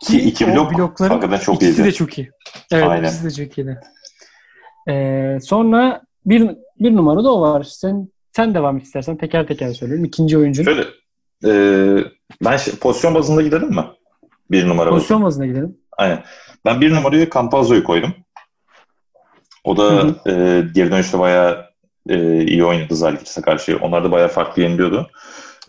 Ki 0.04 0.22
iki 0.22 0.48
blok 0.48 0.78
blokların 0.78 1.10
hakikaten 1.12 1.38
çok 1.38 1.56
ikisi 1.56 1.72
iyiydi. 1.72 1.84
de 1.84 1.92
çok 1.92 2.18
iyi. 2.18 2.32
Evet 2.72 2.88
Aynen. 2.88 3.04
ikisi 3.04 3.24
de 3.24 3.46
çok 3.46 3.58
iyiydi. 3.58 3.80
Ee, 4.90 5.38
sonra 5.42 6.02
bir, 6.26 6.50
bir 6.80 6.96
numara 6.96 7.24
da 7.24 7.34
o 7.34 7.42
var. 7.42 7.64
Sen 7.64 8.08
sen 8.32 8.54
devam 8.54 8.78
et 8.78 8.84
istersen 8.84 9.18
teker 9.18 9.48
teker 9.48 9.74
söylüyorum. 9.74 10.06
İkinci 10.06 10.38
oyuncu. 10.38 10.64
Şöyle 10.64 10.86
e, 11.46 11.52
ben 12.44 12.58
şey- 12.58 12.76
pozisyon 12.76 13.16
bazında 13.16 13.42
gidelim 13.42 13.70
mi? 13.70 13.86
Bir 14.52 14.68
numara 14.68 14.86
bazında. 14.86 14.98
Pozisyon 14.98 15.24
bazına 15.24 15.46
gidelim. 15.46 15.78
Aynen. 15.98 16.24
Ben 16.66 16.82
bir 16.82 16.94
numarayı 16.96 17.30
Campazzo'yu 17.30 17.84
koydum. 17.84 18.14
O 19.64 19.78
da 19.78 19.84
Hı 19.84 20.32
e, 20.32 20.64
geri 20.74 20.92
dönüşte 20.92 21.20
bayağı 21.20 21.66
e, 22.10 22.44
iyi 22.44 22.66
oynadı 22.66 22.96
Zalgiris'e 22.96 23.42
karşı. 23.42 23.78
Onlar 23.82 24.04
da 24.04 24.12
bayağı 24.12 24.28
farklı 24.28 24.62
yeniliyordu. 24.62 25.10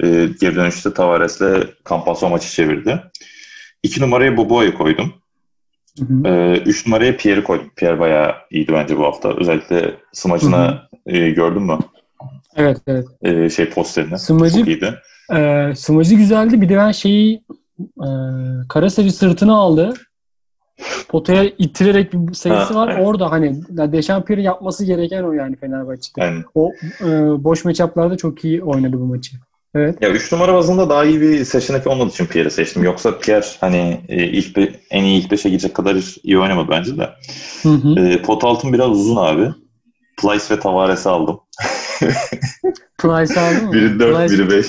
E, 0.03 0.07
geri 0.41 0.55
dönüşte 0.57 0.95
Tavares'le 0.95 1.67
Campazzo 1.89 2.31
maçı 2.31 2.49
çevirdi. 2.49 3.03
İki 3.83 4.03
numaraya 4.03 4.37
Boboa'yı 4.37 4.75
koydum. 4.75 5.13
Hı 5.99 6.05
hı. 6.05 6.29
E, 6.29 6.59
üç 6.59 6.87
numaraya 6.87 7.17
Pierre'i 7.17 7.45
koydum. 7.45 7.71
Pierre 7.77 8.01
bayağı 8.01 8.35
iyiydi 8.51 8.73
bence 8.73 8.97
bu 8.99 9.05
hafta. 9.05 9.37
Özellikle 9.37 9.95
smacına 10.13 10.89
e, 11.07 11.31
gördün 11.31 11.63
mü? 11.63 11.79
Evet 12.57 12.79
evet. 12.87 13.07
E, 13.23 13.51
şey 13.51 13.71
posterini. 13.71 14.15
Smacı- 14.19 14.59
Çok 14.59 14.69
iyiydi. 14.69 14.95
Ee, 15.35 15.73
smacı 15.77 16.15
güzeldi. 16.15 16.61
Bir 16.61 16.69
de 16.69 16.77
ben 16.77 16.93
şeyi 16.93 17.43
e, 17.81 18.09
Karasacı 18.69 19.13
sırtına 19.13 19.55
aldı. 19.55 19.95
Potaya 21.09 21.45
itirerek 21.59 22.13
bir 22.13 22.35
sayısı 22.35 22.75
Ha, 22.75 22.81
var. 22.81 22.93
evet. 22.97 23.07
Orada 23.07 23.31
hani 23.31 23.63
Dechampierre 23.69 24.43
yapması 24.43 24.85
gereken 24.85 25.23
o 25.23 25.33
yani 25.33 25.57
Fenerbahçe'de. 25.57 26.21
Yani 26.25 26.43
O 26.55 26.73
e, 27.01 27.07
boş 27.45 27.65
matchup'larda 27.65 28.17
çok 28.17 28.45
iyi 28.45 28.63
oynadı 28.63 29.01
bu 29.01 29.05
maçı. 29.07 29.37
Evet. 29.75 30.03
Ya 30.03 30.11
3 30.11 30.33
numara 30.33 30.55
bazında 30.55 30.91
daha 30.91 31.05
iyi 31.05 31.21
bir 31.21 31.45
seçenek 31.45 31.87
olmadığı 31.87 32.11
için 32.11 32.27
Pierre'i 32.27 32.51
seçtim. 32.51 32.83
Yoksa 32.85 33.19
Pierre 33.19 33.47
hani 33.61 34.01
e, 34.09 34.25
ilk 34.25 34.57
bir, 34.57 34.75
en 34.91 35.05
iyi 35.05 35.21
ilk 35.21 35.33
5'e 35.33 35.49
gidecek 35.51 35.75
kadar 35.75 35.97
iyi 36.23 36.39
oynamadı 36.39 36.71
bence 36.71 36.99
de. 36.99 37.11
Hı 37.63 37.69
hı. 37.69 38.01
E, 38.01 38.23
pot 38.23 38.45
altın 38.45 38.73
biraz 38.73 38.91
uzun 38.91 39.17
abi. 39.17 39.49
Plyce 40.23 40.45
ve 40.51 40.61
Tavares'i 40.61 41.09
aldım. 41.09 41.41
Price 42.99 43.41
aldın 43.41 43.65
mı? 43.65 43.73
Biri 43.73 44.01
4, 44.01 44.17
Price- 44.17 44.33
biri 44.33 44.51
5. 44.51 44.67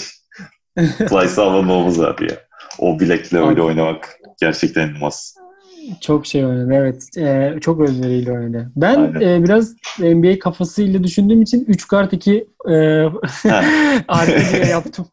Plyce'ı 0.98 1.44
almam 1.44 1.70
olmaz 1.70 2.00
abi 2.00 2.24
ya. 2.32 2.38
O 2.80 3.00
bilekle 3.00 3.38
öyle 3.38 3.62
oynamak 3.62 4.18
gerçekten 4.42 4.88
inanılmaz. 4.88 5.36
Çok 6.02 6.26
şey 6.26 6.46
oynadı 6.46 6.74
evet. 6.74 7.18
Ee, 7.18 7.58
çok 7.62 7.82
özveriyle 7.82 8.32
oynadı. 8.32 8.72
Ben 8.76 8.96
Aynen. 8.96 9.22
e, 9.22 9.44
biraz 9.44 9.76
NBA 10.00 10.40
kafasıyla 10.40 11.04
düşündüğüm 11.04 11.42
için 11.42 11.66
3 11.68 11.88
kart 11.88 12.14
2 12.14 12.48
e, 12.66 12.72
diye 14.52 14.66
yaptım 14.66 15.06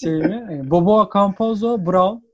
şeyimi. 0.00 0.46
Yani 0.50 0.70
Boboa, 0.70 1.08
Campazzo, 1.14 1.86
Brown. 1.86 2.26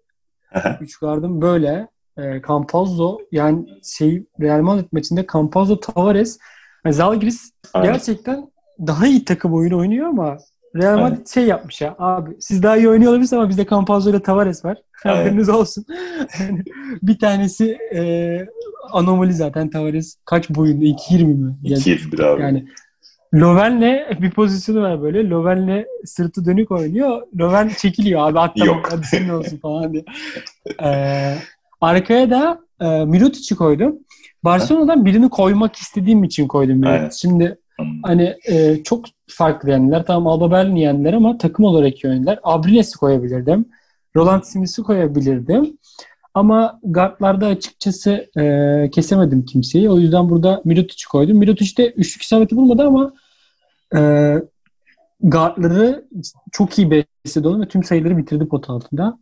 3 0.80 1.00
kartım 1.00 1.42
böyle. 1.42 1.88
E, 2.18 2.42
Campazzo 2.48 3.18
yani 3.32 3.66
şey 3.84 4.26
Real 4.40 4.60
Madrid 4.60 4.88
maçında 4.92 5.26
Campazzo, 5.32 5.80
Tavares 5.80 6.38
yani 6.84 6.94
Zalgiris 6.94 7.52
Aynen. 7.74 7.92
gerçekten 7.92 8.50
daha 8.78 9.06
iyi 9.06 9.24
takım 9.24 9.54
oyunu 9.54 9.78
oynuyor 9.78 10.08
ama 10.08 10.38
Real 10.76 10.94
Aynen. 10.94 11.10
Madrid 11.10 11.26
şey 11.26 11.46
yapmış 11.46 11.80
ya 11.80 11.96
abi 11.98 12.36
siz 12.40 12.62
daha 12.62 12.76
iyi 12.76 12.88
oynuyor 12.88 13.10
olabilirsiniz 13.10 13.40
ama 13.40 13.48
bizde 13.48 13.66
Campazzo 13.66 14.10
ile 14.10 14.22
Tavares 14.22 14.64
var. 14.64 14.78
Haberiniz 15.02 15.48
olsun. 15.48 15.84
Bir 17.02 17.18
tanesi 17.18 17.78
e, 17.94 18.40
anomali 18.92 19.34
zaten 19.34 19.70
Tavares. 19.70 20.16
Kaç 20.24 20.50
boyunda? 20.50 20.84
2.20 20.84 21.24
mi? 21.24 21.56
Yani, 21.62 21.82
2-1 21.82 22.24
abi. 22.24 22.42
yani 22.42 22.64
Löwen'le 23.34 24.22
bir 24.22 24.30
pozisyonu 24.30 24.82
var 24.82 25.02
böyle. 25.02 25.30
Löwen'le 25.30 25.84
sırtı 26.04 26.44
dönük 26.44 26.70
oynuyor. 26.70 27.22
Löwen 27.38 27.68
çekiliyor 27.68 28.28
abi 28.28 28.38
at 28.38 28.56
tamam 28.56 28.76
Yok. 28.76 28.88
hadi 28.92 29.06
senin 29.06 29.28
olsun 29.28 29.56
falan 29.56 29.92
diye. 29.92 30.04
Ee, 30.82 31.34
arkaya 31.80 32.30
da 32.30 32.60
e, 32.80 33.04
Mirotic'i 33.04 33.54
koydum. 33.54 33.98
Barcelona'dan 34.44 35.04
birini 35.04 35.28
koymak 35.28 35.76
istediğim 35.76 36.24
için 36.24 36.48
koydum. 36.48 36.78
Mirotic. 36.78 37.18
Şimdi 37.20 37.58
hani 38.02 38.34
e, 38.48 38.82
çok 38.82 39.04
farklı 39.28 39.70
yendiler. 39.70 40.06
Tamam 40.06 40.26
Alba 40.26 40.50
Berlin 40.50 40.76
yendiler 40.76 41.12
ama 41.12 41.38
takım 41.38 41.64
olarak 41.64 41.94
oynadılar. 42.04 42.38
Abrines'i 42.42 42.98
koyabilirdim. 42.98 43.66
Roland 44.16 44.42
Smith'i 44.42 44.82
koyabilirdim. 44.82 45.78
Ama 46.34 46.80
guardlarda 46.82 47.46
açıkçası 47.46 48.30
e, 48.40 48.90
kesemedim 48.90 49.44
kimseyi. 49.44 49.90
O 49.90 49.98
yüzden 49.98 50.30
burada 50.30 50.62
Mirotic'i 50.64 51.08
koydum. 51.08 51.38
Mirotic 51.38 51.76
de 51.76 51.90
üçlük 51.90 52.22
isabeti 52.22 52.56
bulmadı 52.56 52.82
ama 52.82 53.12
e, 53.96 54.00
guardları 55.20 56.04
çok 56.52 56.78
iyi 56.78 56.90
besledi 56.90 57.48
onu 57.48 57.62
ve 57.62 57.68
tüm 57.68 57.84
sayıları 57.84 58.16
bitirdi 58.16 58.48
pot 58.48 58.70
altında. 58.70 59.18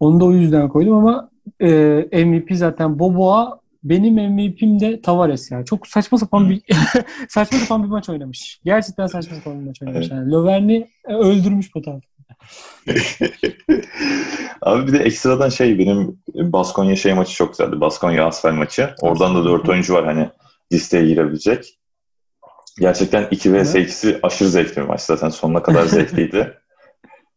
Onu 0.00 0.20
da 0.20 0.24
o 0.24 0.32
yüzden 0.32 0.68
koydum 0.68 0.94
ama 0.94 1.30
e, 1.60 2.24
MVP 2.24 2.48
zaten 2.52 2.98
Boboa 2.98 3.60
benim 3.84 4.14
MVP'm 4.14 4.80
de 4.80 5.00
Tavares 5.02 5.50
ya. 5.50 5.64
Çok 5.64 5.86
saçma 5.86 6.18
sapan 6.18 6.50
bir 6.50 6.62
saçma 7.28 7.58
sapan 7.58 7.82
bir 7.82 7.88
maç 7.88 8.08
oynamış. 8.08 8.60
Gerçekten 8.64 9.06
saçma 9.06 9.36
sapan 9.36 9.60
bir 9.60 9.66
maç 9.66 9.82
oynamış. 9.82 10.08
Evet. 10.10 10.10
Yani 10.10 10.32
Löwen'i 10.32 10.88
e, 11.08 11.14
öldürmüş 11.14 11.72
pot 11.72 11.88
altında. 11.88 12.15
Abi 14.62 14.86
bir 14.86 14.92
de 14.92 14.98
ekstradan 14.98 15.48
şey 15.48 15.78
benim 15.78 16.22
Baskonya 16.34 16.96
şey 16.96 17.14
maçı 17.14 17.34
çok 17.34 17.50
güzeldi. 17.50 17.80
Baskonya 17.80 18.26
Asfel 18.26 18.52
maçı. 18.52 18.94
Oradan 19.00 19.34
da 19.34 19.44
4 19.44 19.68
oyuncu 19.68 19.94
var 19.94 20.04
hani 20.04 20.30
listeye 20.72 21.06
girebilecek. 21.06 21.78
Gerçekten 22.80 23.28
2 23.30 23.54
vs 23.54 23.74
2'si 23.74 24.18
aşırı 24.22 24.48
zevkli 24.48 24.82
bir 24.82 24.86
maç. 24.86 25.00
Zaten 25.00 25.28
sonuna 25.28 25.62
kadar 25.62 25.84
zevkliydi. 25.84 26.58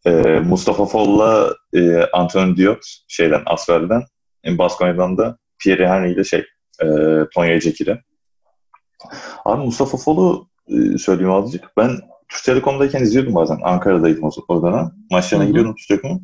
Ee, 0.06 0.40
Mustafa 0.40 0.86
Foll'la 0.86 1.56
e, 1.74 2.04
Antonio 2.14 2.58
Diot 2.58 2.80
şeyden 3.08 3.44
Asfel'den 3.46 4.04
e, 4.46 4.58
Baskonya'dan 4.58 5.18
da 5.18 5.38
Pierre 5.60 5.90
Henry 5.90 6.12
ile 6.14 6.24
şey 6.24 6.46
e, 6.82 6.86
Tonya 7.34 7.60
Cekir'i. 7.60 8.02
Abi 9.46 9.66
Mustafa 9.66 9.98
Foll'u 9.98 10.50
e, 10.68 10.98
söyleyeyim 10.98 11.32
azıcık. 11.32 11.78
Ben 11.78 12.00
Türk 12.30 12.44
Telekom'dayken 12.44 13.04
izliyordum 13.04 13.36
bazen. 13.36 13.60
Ankara'daydım 13.64 14.24
o, 14.24 14.30
o 14.48 14.64
dönem. 14.64 14.92
Maçlarına 15.12 15.46
gidiyordum 15.46 15.76
Türk 15.76 15.88
Telekom'un. 15.88 16.24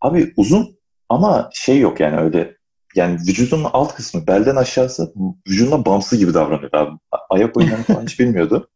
Abi 0.00 0.32
uzun 0.36 0.78
ama 1.08 1.50
şey 1.52 1.80
yok 1.80 2.00
yani 2.00 2.16
öyle 2.16 2.56
yani 2.94 3.18
vücudunun 3.28 3.70
alt 3.72 3.94
kısmı 3.94 4.26
belden 4.26 4.56
aşağısı 4.56 5.12
vücudundan 5.48 5.84
bağımsız 5.84 6.18
gibi 6.18 6.34
davranıyor 6.34 6.72
abi. 6.72 6.98
Ayak 7.30 7.56
oyunlarını 7.56 7.84
falan 7.84 8.02
hiç 8.06 8.20
bilmiyordu. 8.20 8.68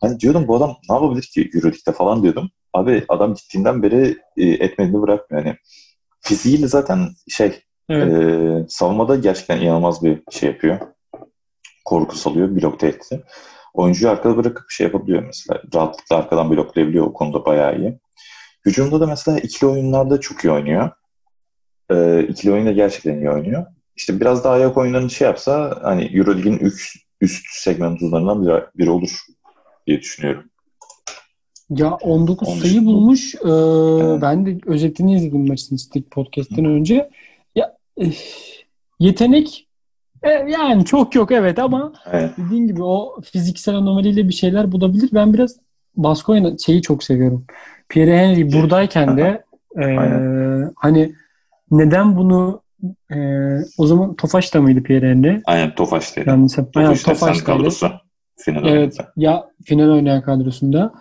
Hani 0.00 0.20
diyordum 0.20 0.48
bu 0.48 0.56
adam 0.56 0.76
ne 0.90 0.94
yapabilir 0.94 1.22
ki 1.22 1.50
Euroleague'de 1.54 1.92
falan 1.92 2.22
diyordum. 2.22 2.50
Abi 2.72 3.04
adam 3.08 3.34
gittiğinden 3.34 3.82
beri 3.82 4.18
e, 4.36 4.46
etmediğini 4.46 5.02
bırakmıyor. 5.02 5.44
Yani 5.44 5.56
fiziğiyle 6.20 6.66
zaten 6.66 7.08
şey 7.28 7.62
Evet. 7.90 8.12
Ee, 8.12 8.66
savunmada 8.68 9.16
gerçekten 9.16 9.60
inanılmaz 9.60 10.04
bir 10.04 10.22
şey 10.30 10.50
yapıyor. 10.50 10.78
Korku 11.84 12.16
salıyor, 12.16 12.56
blok 12.56 12.80
tehdidi. 12.80 13.24
Oyuncuyu 13.74 14.12
arkada 14.12 14.36
bırakıp 14.36 14.70
şey 14.70 14.86
yapabiliyor 14.86 15.22
mesela. 15.22 15.62
Rahatlıkla 15.74 16.16
arkadan 16.16 16.50
bloklayabiliyor. 16.50 17.06
O 17.06 17.12
konuda 17.12 17.44
bayağı 17.44 17.78
iyi. 17.78 17.98
Hücumda 18.66 19.00
da 19.00 19.06
mesela 19.06 19.38
ikili 19.38 19.70
oyunlarda 19.70 20.20
çok 20.20 20.44
iyi 20.44 20.50
oynuyor. 20.50 20.90
Ee, 21.90 22.22
ikili 22.28 22.52
oyunda 22.52 22.72
gerçekten 22.72 23.18
iyi 23.18 23.30
oynuyor. 23.30 23.66
İşte 23.96 24.20
biraz 24.20 24.44
daha 24.44 24.54
ayak 24.54 24.76
oyunlarını 24.76 25.10
şey 25.10 25.26
yapsa 25.26 25.78
hani 25.82 26.04
Euroleague'in 26.04 26.58
üst, 26.58 26.96
üst 27.20 27.46
segmentlarından 27.50 28.46
biri, 28.46 28.64
biri 28.78 28.90
olur 28.90 29.20
diye 29.86 30.00
düşünüyorum. 30.00 30.44
Ya 31.70 31.94
19 31.94 32.48
Onun 32.48 32.58
sayı 32.58 32.86
bulmuş. 32.86 33.34
Ee, 33.34 33.38
Evet. 33.48 34.22
Ben 34.22 34.46
de 34.46 34.58
özetini 34.66 35.14
izledim 35.16 35.48
maçın 35.48 35.76
Stick 35.76 36.10
Podcast'ten 36.10 36.64
önce. 36.64 37.10
Ya 37.54 37.76
eh, 37.96 38.12
yetenek 39.00 39.67
e, 40.22 40.30
yani 40.30 40.84
çok 40.84 41.14
yok 41.14 41.32
evet 41.32 41.58
ama 41.58 41.92
Evet. 42.12 42.30
dediğin 42.38 42.66
gibi 42.66 42.82
o 42.82 43.20
fiziksel 43.32 43.74
anomaliyle 43.74 44.28
bir 44.28 44.32
şeyler 44.34 44.72
bulabilir. 44.72 45.10
Ben 45.12 45.34
biraz 45.34 45.56
Baskoya'nın 45.96 46.56
şeyi 46.56 46.82
çok 46.82 47.04
seviyorum. 47.04 47.44
Pierre 47.88 48.18
Henry 48.18 48.52
buradayken 48.52 49.16
de 49.16 49.44
e, 49.76 49.84
Aynen. 49.84 50.72
hani 50.76 51.14
neden 51.70 52.16
bunu 52.16 52.62
e, 53.10 53.16
o 53.78 53.86
zaman 53.86 54.14
Tofaş 54.16 54.54
da 54.54 54.60
mıydı 54.62 54.82
Pierre 54.82 55.10
Henry? 55.10 55.40
Aynen 55.46 55.74
Tofaş 55.74 56.16
dedi. 56.16 56.28
Yanlış 56.28 56.58
Aynen, 56.58 56.70
Tofaş 56.72 57.02
Tofaş 57.02 57.18
Tofaş'taydı. 57.20 57.58
kadrosu. 57.58 57.88
Final 58.36 58.66
Evet. 58.68 58.96
Ya 59.16 59.44
final 59.64 59.90
oynayan 59.90 60.22
kadrosunda. 60.22 60.92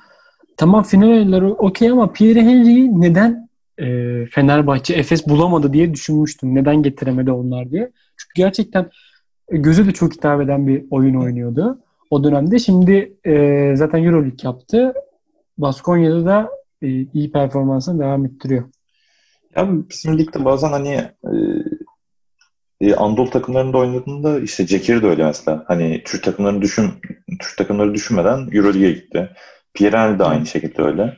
Tamam 0.57 0.83
final 0.83 1.07
oyunları 1.07 1.53
okey 1.53 1.89
ama 1.89 2.11
Pierre 2.13 2.41
Henry'i 2.41 3.01
neden 3.01 3.49
e, 3.77 3.85
Fenerbahçe 4.25 4.93
Efes 4.93 5.27
bulamadı 5.27 5.73
diye 5.73 5.93
düşünmüştüm. 5.93 6.55
Neden 6.55 6.83
getiremedi 6.83 7.31
onlar 7.31 7.71
diye. 7.71 7.91
Çünkü 8.17 8.33
gerçekten 8.35 8.89
e, 9.49 9.57
göze 9.57 9.85
de 9.85 9.91
çok 9.91 10.13
hitap 10.13 10.41
eden 10.41 10.67
bir 10.67 10.85
oyun 10.91 11.15
oynuyordu 11.15 11.79
o 12.09 12.23
dönemde. 12.23 12.59
Şimdi 12.59 13.17
e, 13.25 13.73
zaten 13.75 14.03
Euroleague 14.03 14.37
yaptı. 14.43 14.93
Baskonya'da 15.57 16.25
da 16.25 16.49
e, 16.81 16.87
iyi 16.87 17.31
performansını 17.31 17.99
devam 17.99 18.25
ettiriyor. 18.25 18.63
Ya 19.55 19.69
bizim 19.89 20.17
ligde 20.17 20.45
bazen 20.45 20.69
hani 20.69 20.93
e, 21.23 21.31
e, 22.81 22.95
Anadolu 22.95 23.29
takımlarında 23.29 23.77
oynadığında 23.77 24.39
işte 24.39 24.65
Cekir 24.65 25.01
de 25.01 25.07
öyle 25.07 25.23
mesela. 25.23 25.63
Hani 25.67 26.01
Türk 26.05 26.23
takımlarını 26.23 26.61
düşün 26.61 26.89
Türk 27.39 27.57
takımları 27.57 27.93
düşünmeden 27.93 28.49
Euroleague'e 28.51 28.91
gitti. 28.91 29.29
Pierre 29.73 30.19
de 30.19 30.23
aynı 30.23 30.45
şekilde 30.45 30.81
öyle. 30.81 31.17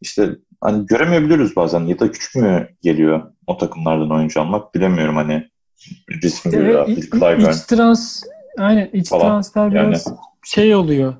İşte 0.00 0.36
hani 0.60 0.86
göremeyebiliriz 0.86 1.56
bazen 1.56 1.80
ya 1.80 1.98
da 1.98 2.12
küçük 2.12 2.34
mü 2.34 2.68
geliyor 2.82 3.32
o 3.46 3.56
takımlardan 3.56 4.10
oyuncu 4.10 4.40
almak 4.40 4.74
bilemiyorum 4.74 5.16
hani 5.16 5.50
Phil 5.80 6.28
iç, 6.28 7.10
Clyburn 7.10 7.50
iç 7.50 7.60
trans 7.68 8.22
aynen 8.58 8.90
iç 8.92 9.08
Falan. 9.08 9.26
transfer 9.26 9.70
Yani. 9.72 9.88
biraz 9.88 10.06
şey 10.44 10.74
oluyor. 10.74 11.14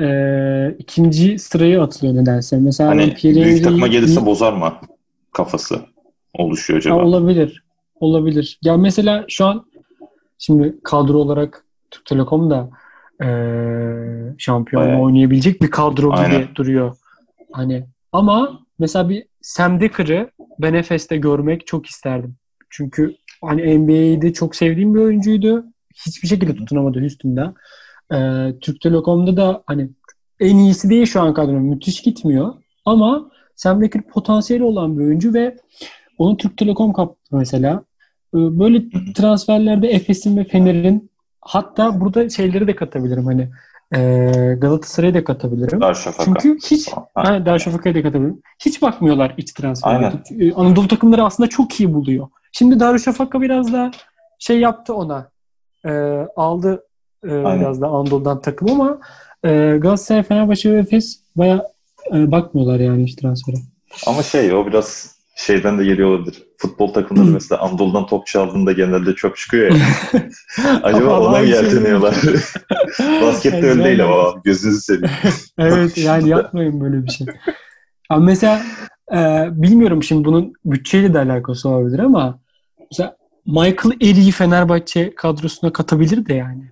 E, 0.00 0.76
ikinci 0.78 1.38
sıraya 1.38 1.82
atılıyor 1.82 2.14
nedense. 2.14 2.56
Mesela 2.58 2.90
hani 2.90 3.14
Pierre 3.14 3.44
büyük 3.44 3.64
takıma 3.64 3.86
gelirse 3.86 4.26
bozar 4.26 4.52
mı 4.52 4.72
kafası 5.32 5.80
oluşuyor 6.34 6.82
Ha, 6.84 6.90
acaba? 6.94 7.04
olabilir. 7.04 7.62
Olabilir. 8.00 8.58
Ya 8.62 8.76
mesela 8.76 9.24
şu 9.28 9.46
an 9.46 9.66
şimdi 10.38 10.74
kadro 10.84 11.18
olarak 11.18 11.64
Türk 11.90 12.06
Telekom 12.06 12.50
da 12.50 12.70
eee 13.20 14.34
şampiyonluğu 14.38 14.88
Bayağı. 14.88 15.00
oynayabilecek 15.00 15.62
bir 15.62 15.70
kadro 15.70 16.08
gibi 16.10 16.20
Aynen. 16.20 16.48
duruyor. 16.54 16.96
Hani 17.52 17.84
ama 18.12 18.60
mesela 18.78 19.08
bir 19.08 19.24
Sam 19.42 19.80
Decker'ı 19.80 20.30
ben 20.58 20.74
Efes'te 20.74 21.16
görmek 21.16 21.66
çok 21.66 21.86
isterdim. 21.86 22.36
Çünkü 22.70 23.14
hani 23.44 23.78
NBA'de 23.78 24.32
çok 24.32 24.56
sevdiğim 24.56 24.94
bir 24.94 25.00
oyuncuydu. 25.00 25.64
Hiçbir 26.06 26.28
şekilde 26.28 26.54
tutunamadı 26.56 27.00
Houston'da. 27.00 27.54
Eee 28.12 28.54
Türk 28.60 28.80
Telekom'da 28.80 29.36
da 29.36 29.62
hani 29.66 29.88
en 30.40 30.56
iyisi 30.56 30.90
değil 30.90 31.06
şu 31.06 31.20
an 31.20 31.34
kadro. 31.34 31.52
Müthiş 31.52 32.02
gitmiyor. 32.02 32.54
Ama 32.84 33.30
Sam 33.56 33.80
Decker 33.82 34.02
potansiyeli 34.02 34.64
olan 34.64 34.98
bir 34.98 35.04
oyuncu 35.04 35.34
ve 35.34 35.56
onu 36.18 36.36
Türk 36.36 36.56
Telekom 36.56 36.92
kaptı 36.92 37.36
mesela. 37.36 37.84
Ee, 38.34 38.38
Böyle 38.38 38.82
transferlerde 39.14 39.88
Efes'in 39.88 40.36
ve 40.36 40.44
Fener'in 40.44 41.10
hatta 41.40 42.00
burada 42.00 42.28
şeyleri 42.28 42.66
de 42.66 42.76
katabilirim 42.76 43.26
hani 43.26 43.48
e, 43.96 44.00
Galatasaray'ı 44.58 45.14
da 45.14 45.24
katabilirim. 45.24 45.80
Darüşşafaka. 45.80 46.40
Çünkü 46.42 46.58
hiç 46.70 46.88
Darüşşafaka'yı 47.16 47.94
da 47.94 48.02
katabilirim. 48.02 48.42
Hiç 48.64 48.82
bakmıyorlar 48.82 49.34
iç 49.36 49.52
transfere. 49.52 49.94
Aynen. 49.94 50.12
Ee, 50.40 50.52
Anadolu 50.52 50.88
takımları 50.88 51.24
aslında 51.24 51.48
çok 51.48 51.80
iyi 51.80 51.94
buluyor. 51.94 52.28
Şimdi 52.52 52.80
Darüşşafaka 52.80 53.40
biraz 53.40 53.72
da 53.72 53.90
şey 54.38 54.60
yaptı 54.60 54.94
ona. 54.94 55.30
Ee, 55.86 56.26
aldı 56.36 56.84
e, 57.24 57.34
Aynen. 57.34 57.60
biraz 57.60 57.80
da 57.80 57.86
Anadolu'dan 57.86 58.40
takım 58.40 58.70
ama 58.70 58.98
e, 59.44 59.48
Galatasaray, 59.78 60.22
Fenerbahçe 60.22 60.72
ve 60.72 60.78
Efes 60.78 61.20
baya 61.36 61.72
bakmıyorlar 62.12 62.80
yani 62.80 63.02
iç 63.02 63.14
transfere. 63.14 63.56
Ama 64.06 64.22
şey 64.22 64.54
o 64.54 64.66
biraz 64.66 65.18
şeyden 65.38 65.78
de 65.78 65.84
geliyor 65.84 66.08
olabilir. 66.08 66.42
Futbol 66.56 66.92
takımları 66.92 67.26
mesela 67.30 67.60
Anadolu'dan 67.60 68.06
top 68.06 68.26
çaldığında 68.26 68.72
genelde 68.72 69.14
çöp 69.14 69.36
çıkıyor 69.36 69.72
ya. 69.72 69.86
Acaba 70.82 71.20
ona 71.20 71.38
mı 71.38 71.46
şey 71.46 71.54
yelteniyorlar? 71.54 72.16
Baskette 73.22 73.66
öyle 73.66 73.84
değil 73.84 74.04
ama 74.04 74.34
gözünüzü 74.44 74.80
seveyim. 74.80 75.14
Evet 75.58 75.96
yani 75.98 76.28
yapmayın 76.28 76.80
böyle 76.80 77.04
bir 77.04 77.10
şey. 77.10 77.26
Ama 78.08 78.24
mesela 78.24 78.62
e, 79.14 79.46
bilmiyorum 79.62 80.02
şimdi 80.02 80.24
bunun 80.24 80.52
bütçeyle 80.64 81.14
de 81.14 81.18
alakası 81.18 81.68
olabilir 81.68 81.98
ama 81.98 82.40
mesela 82.90 83.16
Michael 83.46 83.96
Eri'yi 84.02 84.30
Fenerbahçe 84.30 85.14
kadrosuna 85.14 85.72
katabilir 85.72 86.26
de 86.26 86.34
yani. 86.34 86.70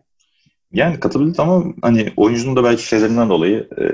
Yani 0.72 1.01
katıldı 1.01 1.42
ama 1.42 1.64
hani 1.83 2.12
oyuncunun 2.16 2.57
da 2.57 2.64
belki 2.64 2.87
şeylerinden 2.87 3.29
dolayı 3.29 3.68
e, 3.81 3.85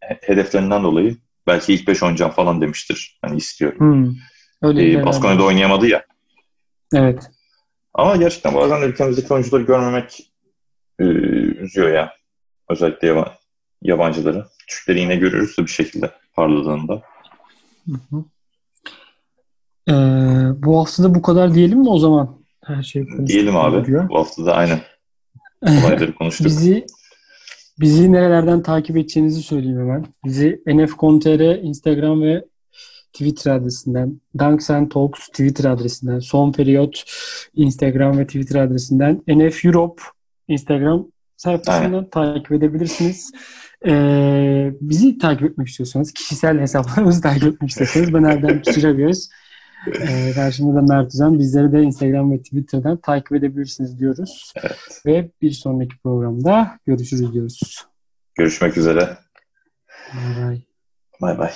he- 0.00 0.18
hedeflerinden 0.22 0.82
dolayı 0.84 1.16
belki 1.46 1.74
ilk 1.74 1.88
5 1.88 2.02
oynayacağım 2.02 2.32
falan 2.32 2.60
demiştir. 2.60 3.18
Hani 3.22 3.36
istiyorum. 3.36 3.78
Hmm. 3.80 4.14
Öyle 4.62 4.82
E, 4.82 4.86
şeyler 4.86 5.06
Baskonya'da 5.06 5.44
oynayamadı 5.44 5.86
ya. 5.86 6.04
Evet. 6.94 7.30
Ama 7.94 8.16
gerçekten 8.16 8.54
bazen 8.54 8.82
ülkemizdeki 8.88 9.34
oyuncuları 9.34 9.62
görmemek 9.62 10.32
e, 10.98 11.04
üzüyor 11.04 11.88
ya. 11.88 12.12
Özellikle 12.70 13.08
yaba- 13.08 13.34
yabancıları. 13.82 14.46
Türkleri 14.68 15.00
yine 15.00 15.16
görüyoruz 15.16 15.58
da 15.58 15.62
bir 15.62 15.70
şekilde 15.70 16.10
parladığında. 16.34 17.02
Hı 17.86 17.92
hı. 18.10 18.24
Ee, 19.88 19.92
bu 20.62 20.78
hafta 20.78 21.02
da 21.02 21.14
bu 21.14 21.22
kadar 21.22 21.54
diyelim 21.54 21.78
mi 21.78 21.88
o 21.88 21.98
zaman? 21.98 22.36
Her 22.64 22.82
şey 22.82 23.06
Diyelim 23.26 23.56
abi. 23.56 23.86
diyor. 23.86 24.08
Bu 24.08 24.18
hafta 24.18 24.46
da 24.46 24.54
aynen 24.54 24.80
olayları 25.62 26.14
konuştuk. 26.14 26.46
Bizi 26.46 26.86
bizi 27.80 28.12
nerelerden 28.12 28.62
takip 28.62 28.96
edeceğinizi 28.96 29.42
söyleyeyim 29.42 29.78
hemen. 29.78 30.06
Bizi 30.24 30.62
nf.com.tr 30.66 31.62
Instagram 31.62 32.22
ve 32.22 32.44
Twitter 33.12 33.50
adresinden, 33.50 34.20
Dunks 34.38 34.70
and 34.70 34.90
Talks 34.90 35.28
Twitter 35.28 35.64
adresinden, 35.70 36.18
Son 36.18 36.52
Periyot 36.52 37.04
Instagram 37.54 38.18
ve 38.18 38.26
Twitter 38.26 38.60
adresinden, 38.60 39.22
NF 39.28 39.64
Europe 39.64 40.02
Instagram 40.48 41.06
sayfasından 41.36 42.10
takip 42.10 42.52
edebilirsiniz. 42.52 43.32
Ee, 43.86 44.72
bizi 44.80 45.18
takip 45.18 45.50
etmek 45.50 45.68
istiyorsanız, 45.68 46.12
kişisel 46.12 46.60
hesaplarımızı 46.60 47.20
takip 47.22 47.54
etmek 47.54 47.70
istiyorsanız 47.70 48.14
ben 48.14 48.22
Erdem 48.22 48.62
Küçücegöz. 48.62 49.28
Ee, 50.00 50.32
karşımda 50.34 50.76
da 50.76 50.82
Mert 50.82 51.14
Üzen. 51.14 51.38
Bizleri 51.38 51.72
de 51.72 51.82
Instagram 51.82 52.32
ve 52.32 52.42
Twitter'dan 52.42 52.96
takip 52.96 53.32
edebilirsiniz 53.32 53.98
diyoruz. 53.98 54.52
Ve 55.06 55.30
bir 55.42 55.50
sonraki 55.50 55.98
programda 55.98 56.78
görüşürüz 56.86 57.32
diyoruz. 57.32 57.86
Görüşmek 58.34 58.76
üzere. 58.76 59.18
Bye 60.12 60.48
bye. 60.50 60.62
Bay 61.20 61.38
bay. 61.38 61.52